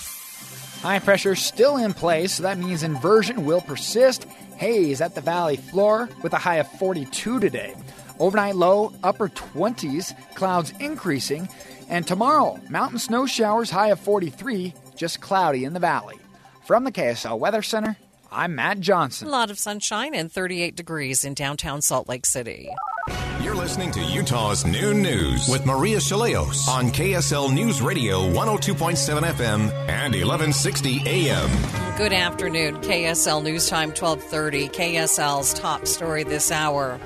[0.81, 4.27] High pressure still in place, so that means inversion will persist.
[4.59, 7.75] Haze at the valley floor with a high of 42 today.
[8.21, 11.49] Overnight low, upper 20s, clouds increasing.
[11.89, 16.17] And tomorrow, mountain snow showers, high of 43, just cloudy in the valley.
[16.65, 17.97] From the KSL Weather Center,
[18.33, 19.29] I'm Matt Johnson.
[19.29, 22.69] A lot of sunshine and 38 degrees in downtown Salt Lake City.
[23.41, 29.71] You're listening to Utah's Noon News with Maria Shilaos on KSL News Radio 102.7 FM
[29.89, 31.97] and 1160 AM.
[31.97, 32.79] Good afternoon.
[32.79, 34.69] KSL News Time 1230.
[34.71, 36.99] KSL's top story this hour.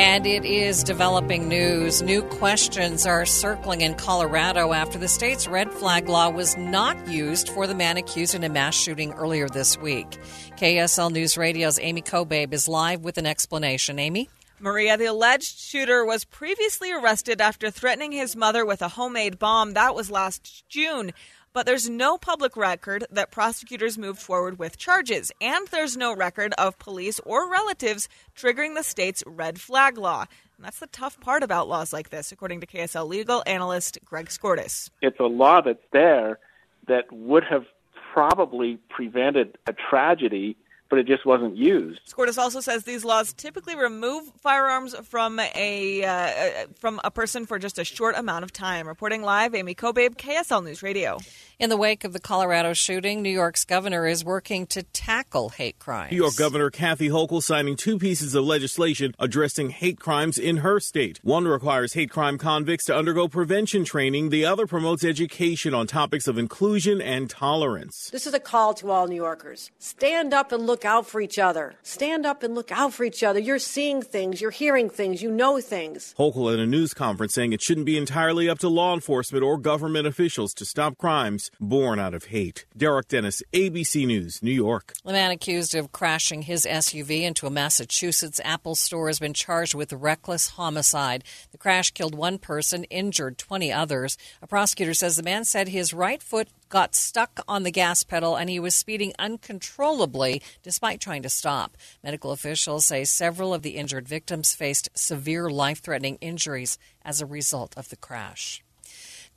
[0.00, 2.00] And it is developing news.
[2.00, 7.50] New questions are circling in Colorado after the state's red flag law was not used
[7.50, 10.08] for the man accused in a mass shooting earlier this week.
[10.56, 13.98] KSL News Radio's Amy Kobabe is live with an explanation.
[13.98, 14.30] Amy?
[14.58, 19.74] Maria, the alleged shooter was previously arrested after threatening his mother with a homemade bomb.
[19.74, 21.12] That was last June.
[21.52, 26.54] But there's no public record that prosecutors moved forward with charges, and there's no record
[26.56, 30.26] of police or relatives triggering the state's red flag law.
[30.56, 34.28] And that's the tough part about laws like this, according to KSL legal analyst Greg
[34.28, 34.90] Skordas.
[35.02, 36.38] It's a law that's there
[36.86, 37.64] that would have
[38.12, 40.56] probably prevented a tragedy
[40.90, 42.00] but it just wasn't used.
[42.06, 47.58] Skordas also says these laws typically remove firearms from a uh, from a person for
[47.58, 48.86] just a short amount of time.
[48.86, 51.18] Reporting live, Amy Kobabe, KSL News Radio.
[51.60, 55.78] In the wake of the Colorado shooting, New York's governor is working to tackle hate
[55.78, 56.10] crimes.
[56.10, 60.80] New York Governor Kathy Hochul signing two pieces of legislation addressing hate crimes in her
[60.80, 61.20] state.
[61.22, 64.30] One requires hate crime convicts to undergo prevention training.
[64.30, 68.08] The other promotes education on topics of inclusion and tolerance.
[68.10, 69.70] This is a call to all New Yorkers.
[69.78, 71.74] Stand up and look out for each other.
[71.82, 73.38] Stand up and look out for each other.
[73.38, 76.14] You're seeing things, you're hearing things, you know things.
[76.18, 79.58] Hochul at a news conference saying it shouldn't be entirely up to law enforcement or
[79.58, 82.66] government officials to stop crimes born out of hate.
[82.76, 84.94] Derek Dennis, ABC News, New York.
[85.04, 89.74] The man accused of crashing his SUV into a Massachusetts Apple store has been charged
[89.74, 91.24] with reckless homicide.
[91.52, 94.16] The crash killed one person, injured 20 others.
[94.42, 98.36] A prosecutor says the man said his right foot got stuck on the gas pedal
[98.36, 101.76] and he was speeding uncontrollably despite trying to stop.
[102.02, 107.26] Medical officials say several of the injured victims faced severe life threatening injuries as a
[107.26, 108.62] result of the crash.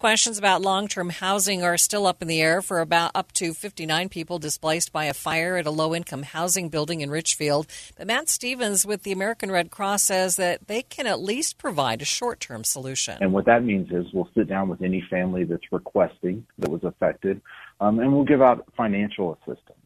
[0.03, 3.53] Questions about long term housing are still up in the air for about up to
[3.53, 7.67] 59 people displaced by a fire at a low income housing building in Richfield.
[7.97, 12.01] But Matt Stevens with the American Red Cross says that they can at least provide
[12.01, 13.17] a short term solution.
[13.21, 16.83] And what that means is we'll sit down with any family that's requesting that was
[16.83, 17.39] affected,
[17.79, 19.79] um, and we'll give out financial assistance.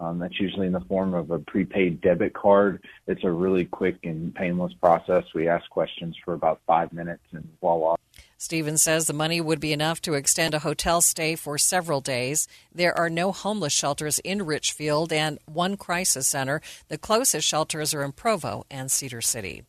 [0.00, 2.82] Um, that's usually in the form of a prepaid debit card.
[3.06, 5.22] It's a really quick and painless process.
[5.32, 7.94] We ask questions for about five minutes and voila.
[8.42, 12.48] Stevens says the money would be enough to extend a hotel stay for several days.
[12.74, 16.60] There are no homeless shelters in Richfield and one crisis center.
[16.88, 19.62] The closest shelters are in Provo and Cedar City.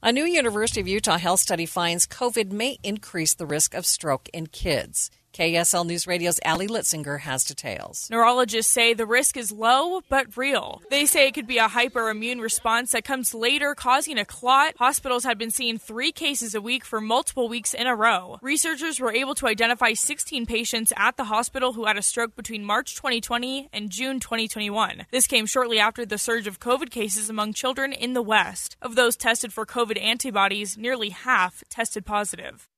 [0.00, 4.28] A new University of Utah health study finds COVID may increase the risk of stroke
[4.32, 5.10] in kids.
[5.34, 8.08] KSL News Radio's Ali Litzinger has details.
[8.08, 10.80] Neurologists say the risk is low but real.
[10.90, 14.74] They say it could be a hyperimmune response that comes later, causing a clot.
[14.78, 18.38] Hospitals have been seeing three cases a week for multiple weeks in a row.
[18.42, 22.64] Researchers were able to identify 16 patients at the hospital who had a stroke between
[22.64, 25.06] March 2020 and June 2021.
[25.10, 28.76] This came shortly after the surge of COVID cases among children in the West.
[28.80, 32.68] Of those tested for COVID antibodies, nearly half tested positive.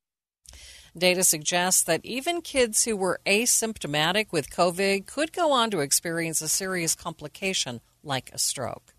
[0.97, 6.41] Data suggests that even kids who were asymptomatic with COVID could go on to experience
[6.41, 8.95] a serious complication like a stroke.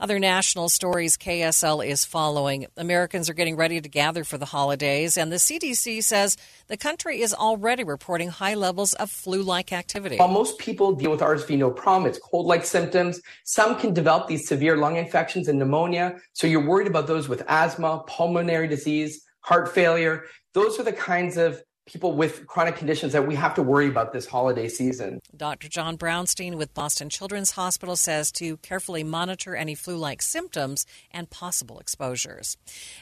[0.00, 2.66] Other national stories KSL is following.
[2.76, 7.20] Americans are getting ready to gather for the holidays, and the CDC says the country
[7.20, 10.16] is already reporting high levels of flu like activity.
[10.16, 13.20] While most people deal with RSV no problem, it's cold like symptoms.
[13.44, 16.16] Some can develop these severe lung infections and pneumonia.
[16.32, 20.24] So you're worried about those with asthma, pulmonary disease, heart failure.
[20.54, 24.12] Those are the kinds of people with chronic conditions that we have to worry about
[24.12, 25.20] this holiday season.
[25.36, 25.68] Dr.
[25.68, 31.28] John Brownstein with Boston Children's Hospital says to carefully monitor any flu like symptoms and
[31.28, 32.56] possible exposures.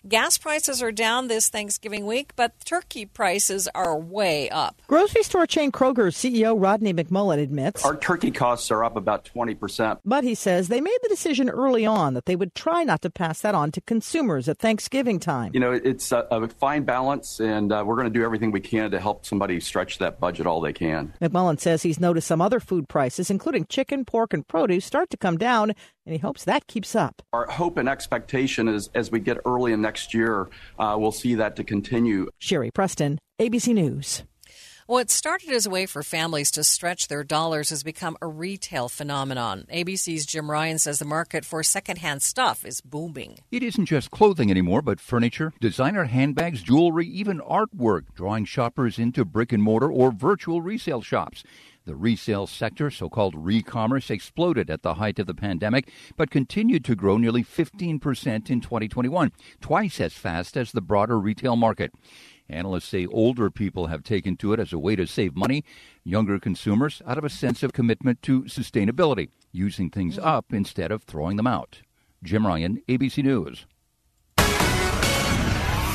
[0.09, 4.83] Gas prices are down this Thanksgiving week, but turkey prices are way up.
[4.89, 10.01] Grocery store chain Kroger's CEO Rodney McMullen admits our turkey costs are up about 20%.
[10.05, 13.11] But he says they made the decision early on that they would try not to
[13.11, 15.53] pass that on to consumers at Thanksgiving time.
[15.55, 18.61] You know, it's a, a fine balance, and uh, we're going to do everything we
[18.61, 21.13] can can to help somebody stretch that budget all they can.
[21.21, 25.17] McMullen says he's noticed some other food prices, including chicken, pork, and produce, start to
[25.17, 25.71] come down,
[26.07, 27.23] and he hopes that keeps up.
[27.33, 30.49] Our hope and expectation is as we get early in next year,
[30.79, 32.29] uh, we'll see that to continue.
[32.39, 34.23] Sherry Preston, ABC News.
[34.87, 38.89] What started as a way for families to stretch their dollars has become a retail
[38.89, 39.65] phenomenon.
[39.73, 43.39] ABC's Jim Ryan says the market for secondhand stuff is booming.
[43.53, 49.25] It isn't just clothing anymore, but furniture, designer handbags, jewelry, even artwork, drawing shoppers into
[49.25, 51.45] brick and mortar or virtual resale shops.
[51.85, 56.31] The resale sector, so called re commerce, exploded at the height of the pandemic, but
[56.31, 61.93] continued to grow nearly 15% in 2021, twice as fast as the broader retail market.
[62.53, 65.65] Analysts say older people have taken to it as a way to save money,
[66.05, 70.27] younger consumers out of a sense of commitment to sustainability, using things mm-hmm.
[70.27, 71.81] up instead of throwing them out.
[72.23, 73.67] Jim Ryan, ABC News.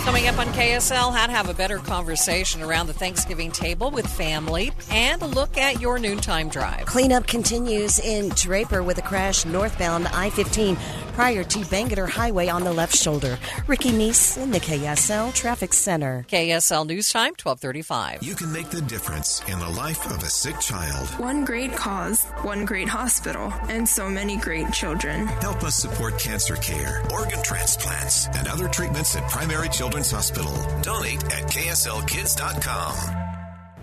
[0.08, 4.08] Coming up on KSL, how to have a better conversation around the Thanksgiving table with
[4.08, 6.86] family and a look at your noontime drive.
[6.86, 10.78] Cleanup continues in Draper with a crash northbound I 15
[11.18, 13.40] prior to Bangerter Highway on the left shoulder.
[13.66, 16.24] Ricky Meese in the KSL Traffic Center.
[16.30, 18.22] KSL News Time, 1235.
[18.22, 21.08] You can make the difference in the life of a sick child.
[21.20, 25.26] One great cause, one great hospital, and so many great children.
[25.42, 30.54] Help us support cancer care, organ transplants, and other treatments at Primary Children's Hospital.
[30.84, 33.27] Donate at kslkids.com.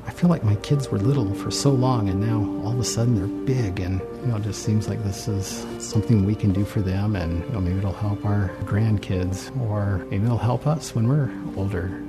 [0.06, 2.84] I feel like my kids were little for so long and now all of a
[2.84, 6.52] sudden they're big and you know it just seems like this is something we can
[6.52, 10.66] do for them and you know maybe it'll help our grandkids or maybe it'll help
[10.66, 12.00] us when we're older.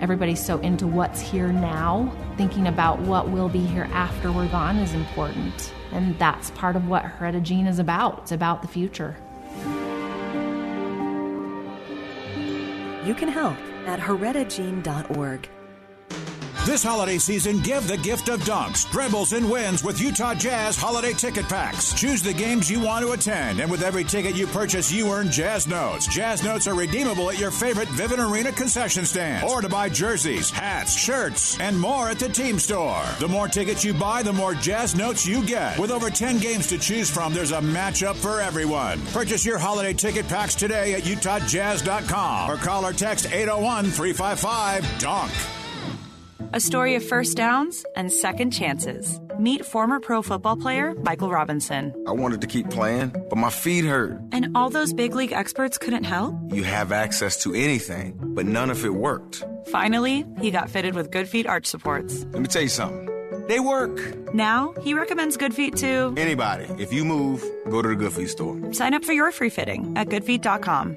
[0.00, 4.76] Everybody's so into what's here now, thinking about what will be here after we're gone
[4.78, 5.72] is important.
[5.90, 8.20] And that's part of what HerediGene is about.
[8.20, 9.16] It's about the future.
[13.04, 13.56] You can help
[13.88, 15.48] at heredigene.org.
[16.68, 21.14] This holiday season, give the gift of dunks, dribbles, and wins with Utah Jazz holiday
[21.14, 21.94] ticket packs.
[21.94, 25.30] Choose the games you want to attend, and with every ticket you purchase, you earn
[25.30, 26.06] Jazz Notes.
[26.06, 30.50] Jazz Notes are redeemable at your favorite Vivint Arena concession stand, or to buy jerseys,
[30.50, 33.02] hats, shirts, and more at the team store.
[33.18, 35.78] The more tickets you buy, the more Jazz Notes you get.
[35.78, 39.00] With over 10 games to choose from, there's a matchup for everyone.
[39.06, 45.57] Purchase your holiday ticket packs today at UtahJazz.com or call or text 801 355 DUNK.
[46.54, 49.20] A story of first downs and second chances.
[49.38, 51.92] Meet former pro football player Michael Robinson.
[52.06, 54.18] I wanted to keep playing, but my feet hurt.
[54.32, 56.34] And all those big league experts couldn't help?
[56.50, 59.44] You have access to anything, but none of it worked.
[59.66, 62.24] Finally, he got fitted with Good Feet arch supports.
[62.32, 63.04] Let me tell you something.
[63.46, 63.98] They work.
[64.32, 66.64] Now, he recommends Good Feet to anybody.
[66.78, 68.72] If you move, go to the Good Feet store.
[68.72, 70.96] Sign up for your free fitting at goodfeet.com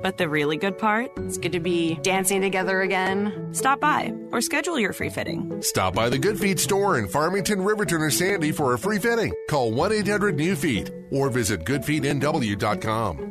[0.00, 1.10] But the really good part?
[1.18, 3.48] It's good to be dancing together again.
[3.52, 5.62] Stop by or schedule your free fitting.
[5.62, 9.32] Stop by the Good Feet store in Farmington, Riverton, or Sandy for a free fitting.
[9.48, 13.28] Call 1 800 New Feet or visit goodfeetnw.com.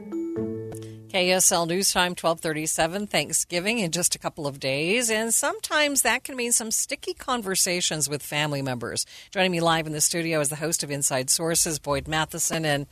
[1.07, 5.09] KSL News Time 1237, Thanksgiving in just a couple of days.
[5.09, 9.05] And sometimes that can mean some sticky conversations with family members.
[9.31, 12.65] Joining me live in the studio is the host of Inside Sources, Boyd Matheson.
[12.65, 12.87] And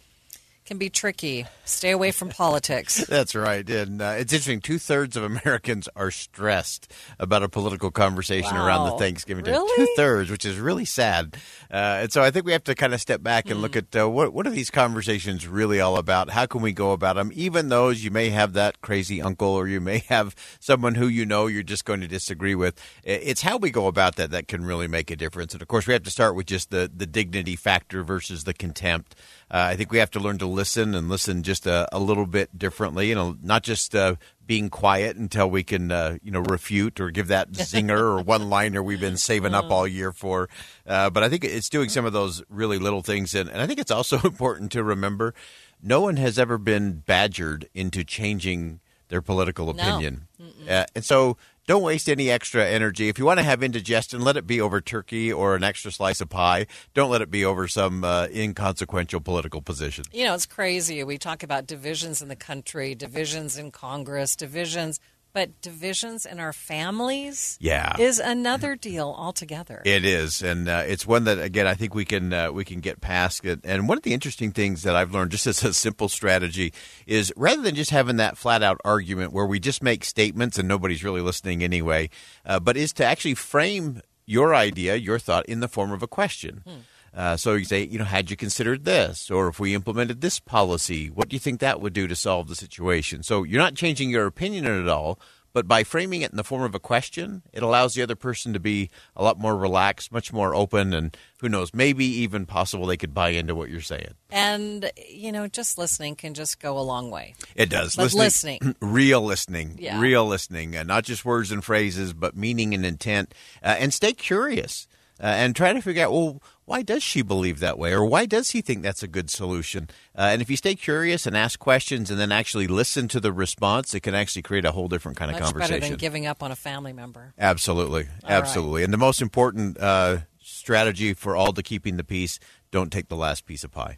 [0.66, 1.46] can be tricky.
[1.64, 3.06] Stay away from politics.
[3.10, 3.68] That's right.
[3.70, 4.62] And uh, it's interesting.
[4.62, 8.66] Two thirds of Americans are stressed about a political conversation wow.
[8.66, 9.52] around the Thanksgiving day.
[9.52, 9.86] Really?
[9.86, 11.38] Two thirds, which is really sad.
[11.72, 13.62] Uh, and so I think we have to kind of step back and mm.
[13.62, 16.32] look at uh, what what are these conversations really all about?
[16.32, 17.32] How can we go about them?
[17.36, 21.26] Even those you may have that crazy uncle, or you may have someone who you
[21.26, 22.82] know you're just going to disagree with.
[23.04, 25.54] It's how we go about that that can really make a difference.
[25.54, 28.54] And of course, we have to start with just the the dignity factor versus the
[28.54, 29.16] contempt.
[29.56, 32.26] Uh, I think we have to learn to listen and listen just a, a little
[32.26, 36.42] bit differently, you know, not just uh, being quiet until we can, uh, you know,
[36.42, 40.50] refute or give that zinger or one liner we've been saving up all year for.
[40.86, 43.34] Uh, but I think it's doing some of those really little things.
[43.34, 45.34] And, and I think it's also important to remember
[45.82, 50.28] no one has ever been badgered into changing their political opinion.
[50.38, 50.76] No.
[50.80, 51.38] Uh, and so
[51.68, 53.10] don't waste any extra energy.
[53.10, 56.22] If you want to have indigestion, let it be over turkey or an extra slice
[56.22, 56.68] of pie.
[56.94, 60.06] Don't let it be over some uh, inconsequential political position.
[60.12, 61.04] You know, it's crazy.
[61.04, 65.00] We talk about divisions in the country, divisions in Congress, divisions
[65.36, 67.94] but divisions in our families yeah.
[68.00, 69.82] is another deal altogether.
[69.84, 72.80] It is, and uh, it's one that again I think we can uh, we can
[72.80, 73.60] get past it.
[73.66, 76.72] And one of the interesting things that I've learned, just as a simple strategy,
[77.06, 80.70] is rather than just having that flat out argument where we just make statements and
[80.70, 82.10] nobody's really listening anyway,
[82.46, 86.08] uh, but is to actually frame your idea, your thought, in the form of a
[86.08, 86.62] question.
[86.66, 86.76] Hmm.
[87.16, 89.32] Uh, so you say, you know, had you considered this?
[89.32, 92.48] Or if we implemented this policy, what do you think that would do to solve
[92.50, 93.24] the situation?
[93.24, 95.20] So you're not changing your opinion at all,
[95.54, 98.52] but by framing it in the form of a question, it allows the other person
[98.52, 102.86] to be a lot more relaxed, much more open, and who knows, maybe even possible
[102.86, 104.16] they could buy into what you're saying.
[104.30, 107.36] And, you know, just listening can just go a long way.
[107.56, 107.96] It does.
[107.96, 108.60] But listening.
[108.62, 108.76] listening.
[108.82, 109.78] Real listening.
[109.80, 110.02] Yeah.
[110.02, 110.76] Real listening.
[110.76, 113.34] Uh, not just words and phrases, but meaning and intent.
[113.64, 114.90] Uh, and stay curious.
[115.18, 117.94] Uh, and try to figure out, well, why does she believe that way?
[117.94, 119.90] Or why does he think that's a good solution?
[120.18, 123.32] Uh, and if you stay curious and ask questions and then actually listen to the
[123.32, 125.80] response, it can actually create a whole different kind Much of conversation.
[125.80, 127.34] better than giving up on a family member.
[127.38, 128.08] Absolutely.
[128.24, 128.82] All Absolutely.
[128.82, 128.86] Right.
[128.86, 132.40] And the most important uh, strategy for all to keeping the peace
[132.72, 133.98] don't take the last piece of pie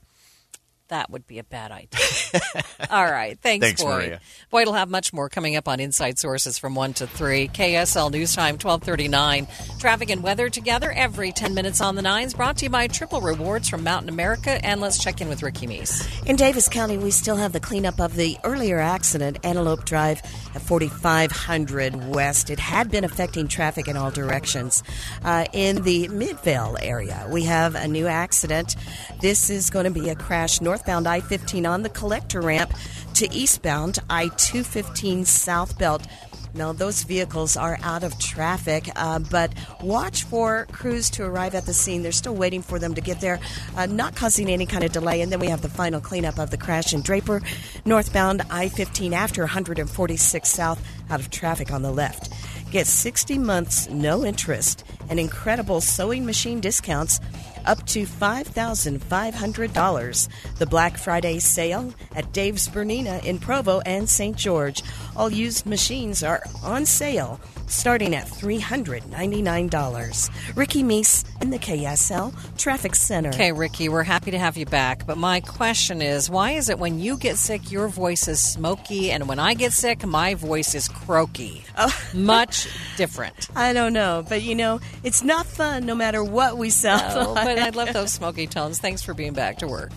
[0.89, 2.41] that would be a bad idea.
[2.89, 3.37] All right.
[3.41, 3.95] Thanks, Thanks Boyd.
[3.95, 4.21] Maria.
[4.49, 7.47] Boyd will have much more coming up on Inside Sources from 1 to 3.
[7.49, 9.47] KSL News Time 1239.
[9.79, 12.33] Traffic and weather together every 10 minutes on the nines.
[12.33, 14.63] Brought to you by Triple Rewards from Mountain America.
[14.65, 16.25] And let's check in with Ricky Meese.
[16.25, 20.21] In Davis County, we still have the cleanup of the earlier accident, Antelope Drive
[20.55, 22.49] at 4500 West.
[22.49, 24.83] It had been affecting traffic in all directions.
[25.23, 28.75] Uh, in the Midvale area, we have a new accident.
[29.21, 32.71] This is going to be a crash north northbound I 15 on the collector ramp
[33.15, 36.05] to eastbound I 215 south belt.
[36.53, 39.51] Now, those vehicles are out of traffic, uh, but
[39.81, 42.03] watch for crews to arrive at the scene.
[42.03, 43.39] They're still waiting for them to get there,
[43.75, 45.21] uh, not causing any kind of delay.
[45.21, 47.41] And then we have the final cleanup of the crash in Draper,
[47.83, 52.31] northbound I 15 after 146 south, out of traffic on the left.
[52.69, 57.19] Get 60 months, no interest, and incredible sewing machine discounts
[57.67, 60.27] up to $5,500.
[60.57, 64.35] The Black Friday sale at Dave's Bernina in Provo and St.
[64.35, 64.81] George.
[65.15, 70.55] All used machines are on sale starting at $399.
[70.55, 73.29] Ricky Meese in the KSL Traffic Center.
[73.29, 75.05] Okay, Ricky, we're happy to have you back.
[75.05, 79.11] But my question is why is it when you get sick, your voice is smoky,
[79.11, 81.63] and when I get sick, my voice is croaky?
[81.77, 81.93] Oh.
[82.13, 83.49] Much different.
[83.55, 84.25] I don't know.
[84.27, 87.25] But you know, it's not fun no matter what we sell.
[87.25, 87.33] no.
[87.35, 88.79] But I love those smoky tones.
[88.79, 89.91] Thanks for being back to work.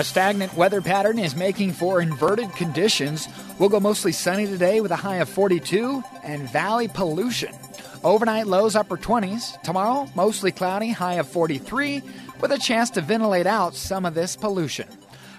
[0.00, 3.28] A stagnant weather pattern is making for inverted conditions.
[3.58, 7.54] We'll go mostly sunny today with a high of 42 and valley pollution.
[8.02, 9.60] Overnight lows upper 20s.
[9.60, 12.00] Tomorrow, mostly cloudy, high of 43,
[12.40, 14.88] with a chance to ventilate out some of this pollution.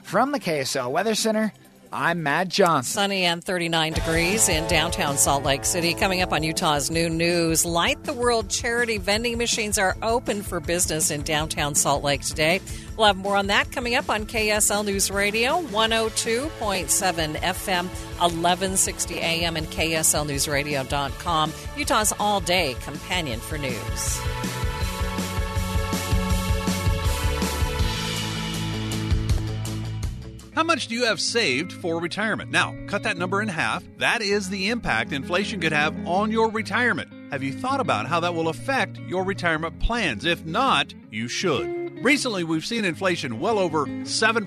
[0.04, 1.52] From the KSL Weather Center,
[1.94, 2.94] I'm Matt Johnson.
[2.94, 5.94] Sunny and 39 degrees in downtown Salt Lake City.
[5.94, 10.62] Coming up on Utah's new news, Light the World charity vending machines are open for
[10.62, 12.62] business in downtown Salt Lake today.
[12.96, 19.58] We'll have more on that coming up on KSL News Radio, 102.7 FM, 1160 AM,
[19.58, 24.71] and KSLNewsRadio.com, Utah's all day companion for news.
[30.54, 32.52] How much do you have saved for retirement?
[32.52, 33.86] Now, cut that number in half.
[34.00, 37.10] That is the impact inflation could have on your retirement.
[37.32, 40.26] Have you thought about how that will affect your retirement plans?
[40.26, 42.04] If not, you should.
[42.04, 44.46] Recently, we've seen inflation well over 7%,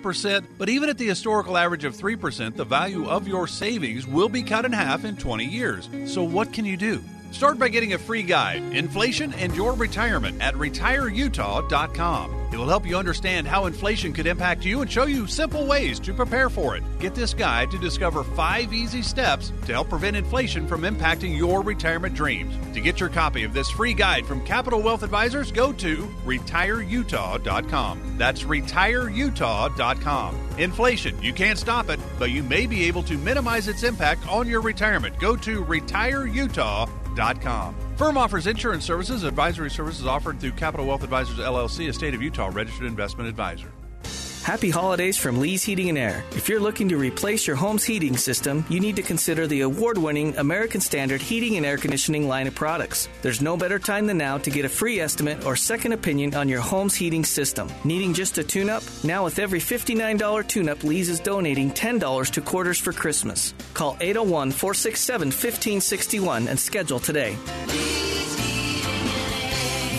[0.00, 4.30] 8%, but even at the historical average of 3%, the value of your savings will
[4.30, 5.90] be cut in half in 20 years.
[6.06, 7.04] So, what can you do?
[7.34, 12.30] Start by getting a free guide, Inflation and Your Retirement, at retireutah.com.
[12.52, 15.98] It will help you understand how inflation could impact you and show you simple ways
[15.98, 16.84] to prepare for it.
[17.00, 21.60] Get this guide to discover five easy steps to help prevent inflation from impacting your
[21.62, 22.54] retirement dreams.
[22.72, 28.14] To get your copy of this free guide from Capital Wealth Advisors, go to retireutah.com.
[28.16, 30.40] That's retireutah.com.
[30.58, 34.46] Inflation, you can't stop it, but you may be able to minimize its impact on
[34.46, 35.18] your retirement.
[35.18, 37.03] Go to retireutah.com.
[37.96, 42.20] Firm offers insurance services, advisory services offered through Capital Wealth Advisors LLC, a state of
[42.20, 43.72] Utah registered investment advisor.
[44.44, 46.22] Happy holidays from Lee's Heating and Air.
[46.32, 49.96] If you're looking to replace your home's heating system, you need to consider the award
[49.96, 53.08] winning American Standard Heating and Air Conditioning line of products.
[53.22, 56.50] There's no better time than now to get a free estimate or second opinion on
[56.50, 57.72] your home's heating system.
[57.84, 58.82] Needing just a tune up?
[59.02, 63.54] Now, with every $59 tune up, Lee's is donating $10 to Quarters for Christmas.
[63.72, 67.34] Call 801 467 1561 and schedule today.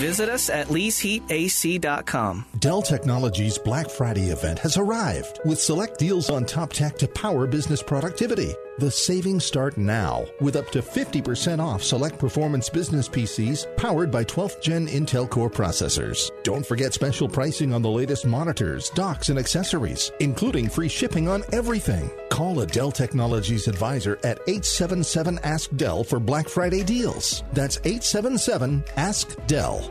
[0.06, 2.46] Visit us at leaseheatac.com.
[2.60, 7.48] Dell Technologies Black Friday event has arrived with select deals on top tech to power
[7.48, 8.54] business productivity.
[8.78, 14.26] The savings start now with up to 50% off select performance business PCs powered by
[14.26, 16.30] 12th gen Intel Core processors.
[16.44, 21.44] Don't forget special pricing on the latest monitors, docks, and accessories, including free shipping on
[21.54, 22.12] everything.
[22.30, 27.46] Call a Dell Technologies advisor at 877 Ask Dell for Black Friday deals.
[27.54, 29.90] That's 877 Ask Dell.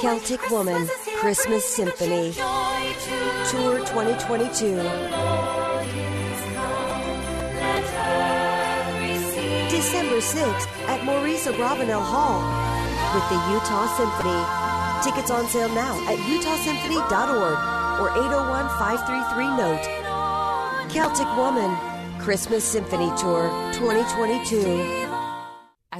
[0.00, 0.88] Celtic Woman
[1.18, 4.76] Christmas Symphony Tour 2022.
[9.68, 12.40] December 6th at Maurice Abravanel Hall
[13.14, 14.40] with the Utah Symphony.
[15.04, 17.58] Tickets on sale now at utahsymphony.org
[18.00, 19.84] or 801 533 Note.
[20.90, 21.76] Celtic Woman
[22.18, 24.99] Christmas Symphony Tour 2022.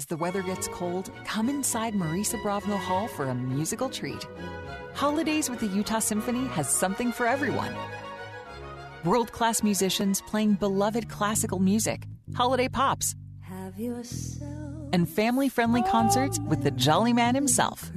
[0.00, 4.26] As the weather gets cold, come inside Maurice Abravanel Hall for a musical treat.
[4.94, 7.74] Holidays with the Utah Symphony has something for everyone.
[9.04, 13.14] World class musicians playing beloved classical music, holiday pops,
[14.94, 17.92] and family friendly concerts with the Jolly Man himself.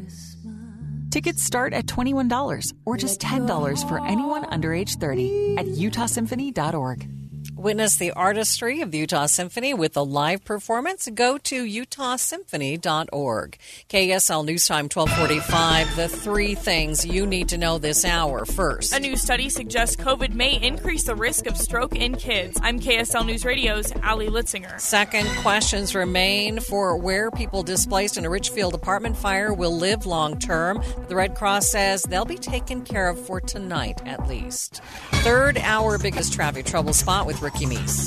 [1.10, 7.23] Tickets start at $21 or just $10 for anyone under age 30 at utahsymphony.org.
[7.64, 11.08] Witness the artistry of the Utah Symphony with a live performance.
[11.14, 13.58] Go to utahsymphony.org.
[13.90, 15.96] KSL News Time 1245.
[15.96, 18.44] The three things you need to know this hour.
[18.44, 22.60] First, a new study suggests COVID may increase the risk of stroke in kids.
[22.62, 24.78] I'm KSL News Radio's Ali Litzinger.
[24.82, 30.38] Second, questions remain for where people displaced in a Richfield apartment fire will live long
[30.38, 30.84] term.
[31.08, 34.82] The Red Cross says they'll be taken care of for tonight at least.
[35.24, 37.53] Third, our biggest traffic trouble spot with Ricky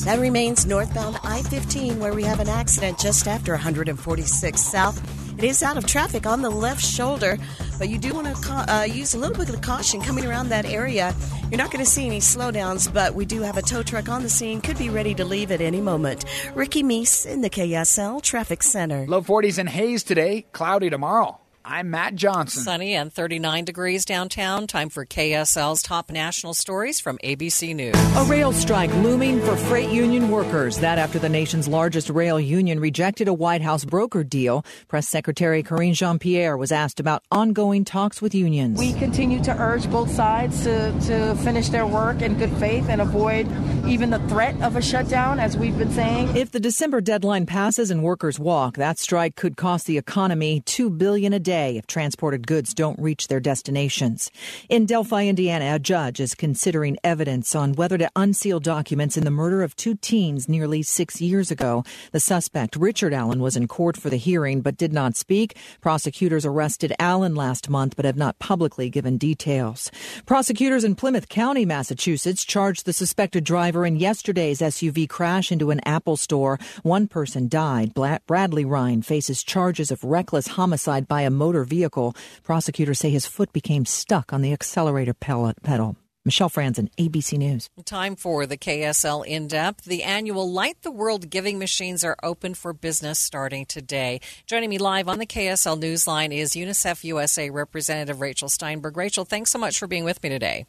[0.04, 5.00] That remains northbound I 15, where we have an accident just after 146 South.
[5.38, 7.38] It is out of traffic on the left shoulder,
[7.78, 10.64] but you do want to uh, use a little bit of caution coming around that
[10.66, 11.14] area.
[11.50, 14.22] You're not going to see any slowdowns, but we do have a tow truck on
[14.22, 16.24] the scene, could be ready to leave at any moment.
[16.54, 19.06] Ricky Meese in the KSL Traffic Center.
[19.06, 21.40] Low 40s and haze today, cloudy tomorrow.
[21.68, 22.62] I'm Matt Johnson.
[22.62, 24.68] Sunny and 39 degrees downtown.
[24.68, 27.96] Time for KSL's top national stories from ABC News.
[28.14, 30.78] A rail strike looming for freight union workers.
[30.78, 34.64] That after the nation's largest rail union rejected a White House broker deal.
[34.86, 38.78] Press Secretary Karine Jean Pierre was asked about ongoing talks with unions.
[38.78, 43.00] We continue to urge both sides to, to finish their work in good faith and
[43.00, 43.50] avoid
[43.88, 46.36] even the threat of a shutdown, as we've been saying.
[46.36, 50.96] If the December deadline passes and workers walk, that strike could cost the economy $2
[50.96, 54.30] billion a day if transported goods don't reach their destinations.
[54.68, 59.30] In Delphi, Indiana, a judge is considering evidence on whether to unseal documents in the
[59.30, 61.84] murder of two teens nearly six years ago.
[62.12, 65.56] The suspect, Richard Allen, was in court for the hearing but did not speak.
[65.80, 69.90] Prosecutors arrested Allen last month but have not publicly given details.
[70.26, 75.80] Prosecutors in Plymouth County, Massachusetts, charged the suspected driver in yesterday's SUV crash into an
[75.86, 76.58] Apple store.
[76.82, 77.92] One person died.
[78.26, 82.14] Bradley Ryan faces charges of reckless homicide by a motor vehicle.
[82.42, 85.96] Prosecutors say his foot became stuck on the accelerator pedal.
[86.26, 87.68] Michelle Franzen, ABC News.
[87.84, 89.84] Time for the KSL In Depth.
[89.84, 94.20] The annual Light the World giving machines are open for business starting today.
[94.44, 98.96] Joining me live on the KSL Newsline is UNICEF USA Representative Rachel Steinberg.
[98.96, 100.66] Rachel, thanks so much for being with me today.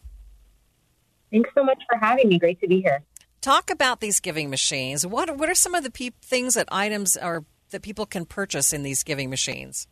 [1.32, 2.38] Thanks so much for having me.
[2.38, 3.04] Great to be here.
[3.42, 5.08] Talk about these giving machines.
[5.08, 8.74] What what are some of the pe- things that items are that people can purchase
[8.74, 9.88] in these giving machines?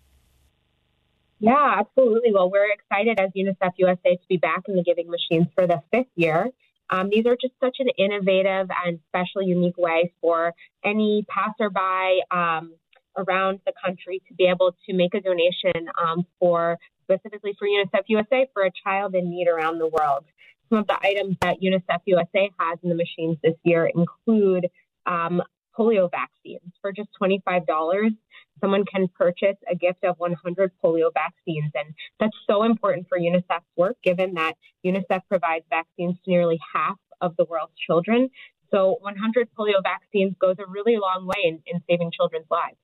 [1.40, 2.32] Yeah, absolutely.
[2.34, 5.82] Well, we're excited as UNICEF USA to be back in the giving machines for the
[5.92, 6.50] fifth year.
[6.90, 12.74] Um, these are just such an innovative and special, unique way for any passerby um,
[13.18, 18.04] around the country to be able to make a donation um, for specifically for UNICEF
[18.08, 20.26] USA for a child in need around the world.
[20.70, 24.68] Some of the items that UNICEF USA has in the machines this year include
[25.06, 25.42] um,
[25.78, 28.16] polio vaccines for just $25.
[28.62, 31.72] Someone can purchase a gift of 100 polio vaccines.
[31.76, 34.54] And that's so important for UNICEF's work, given that
[34.86, 38.30] UNICEF provides vaccines to nearly half of the world's children.
[38.72, 42.78] So 100 polio vaccines goes a really long way in, in saving children's lives.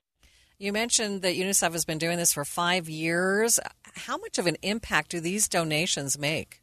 [0.57, 3.59] You mentioned that UNICEF has been doing this for five years.
[3.95, 6.60] How much of an impact do these donations make?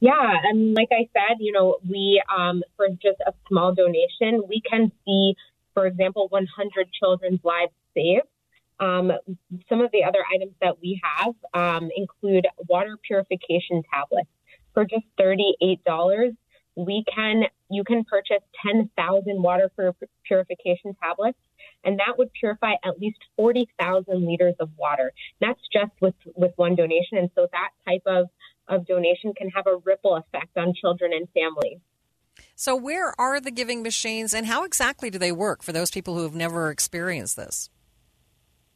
[0.00, 4.62] Yeah, and like I said, you know, we um, for just a small donation, we
[4.68, 5.34] can see,
[5.74, 8.26] for example, 100 children's lives saved.
[8.80, 9.12] Um,
[9.68, 14.30] some of the other items that we have um, include water purification tablets.
[14.72, 16.34] For just $38,
[16.76, 19.70] we can you can purchase 10,000 water
[20.24, 21.38] purification tablets,
[21.84, 25.12] and that would purify at least 40,000 liters of water.
[25.40, 28.28] That's just with with one donation, and so that type of
[28.70, 31.78] of donation can have a ripple effect on children and families.
[32.54, 36.16] So, where are the giving machines, and how exactly do they work for those people
[36.16, 37.68] who have never experienced this?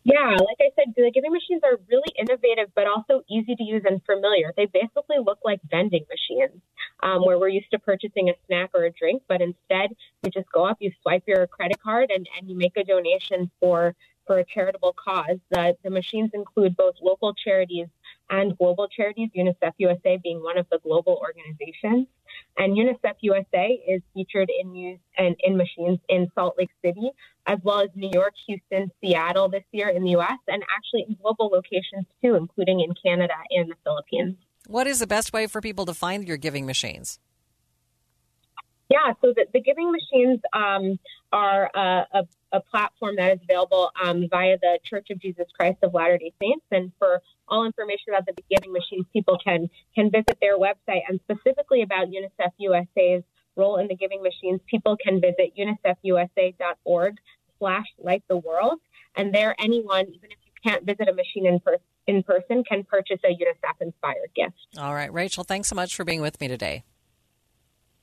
[0.04, 3.84] Yeah, like I said, the giving machines are really innovative, but also easy to use
[3.88, 4.52] and familiar.
[4.54, 6.60] They basically look like vending machines,
[7.02, 10.50] um, where we're used to purchasing a snack or a drink, but instead you just
[10.52, 13.94] go up, you swipe your credit card, and, and you make a donation for
[14.26, 15.38] for a charitable cause.
[15.50, 17.88] The, the machines include both local charities
[18.30, 22.06] and global charities, UNICEF USA being one of the global organizations.
[22.56, 27.10] And UNICEF USA is featured in news and in machines in Salt Lake City,
[27.46, 31.16] as well as New York, Houston, Seattle this year in the US, and actually in
[31.22, 34.36] global locations too, including in Canada and the Philippines.
[34.66, 37.18] What is the best way for people to find your giving machines?
[38.90, 40.98] Yeah, so the, the giving machines um,
[41.32, 42.22] are a, a,
[42.52, 46.32] a, platform that is available um, via the Church of Jesus Christ of Latter Day
[46.40, 51.02] Saints, and for all information about the giving machines, people can can visit their website,
[51.08, 53.22] and specifically about UNICEF USA's
[53.56, 57.16] role in the giving machines, people can visit unicefusa.org
[57.58, 58.80] slash light the world,
[59.16, 62.84] and there anyone, even if you can't visit a machine in person, in person can
[62.84, 64.56] purchase a UNICEF inspired gift.
[64.78, 66.84] All right, Rachel, thanks so much for being with me today.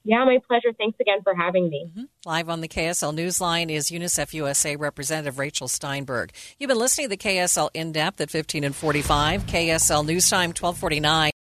[0.04, 0.74] Yeah, my pleasure.
[0.78, 1.88] Thanks again for having me.
[1.90, 2.04] Mm-hmm.
[2.26, 6.32] Live on the KSL Newsline is UNICEF USA Representative Rachel Steinberg.
[6.58, 10.50] You've been listening to the KSL In Depth at 15 and 45, KSL News Time
[10.50, 11.32] 1249.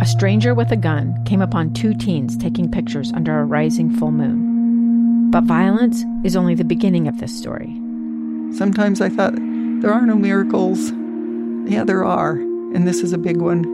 [0.00, 4.10] A stranger with a gun came upon two teens taking pictures under a rising full
[4.10, 5.30] moon.
[5.30, 7.72] But violence is only the beginning of this story.
[8.52, 10.90] Sometimes I thought, there are no miracles.
[11.70, 13.73] Yeah, there are, and this is a big one.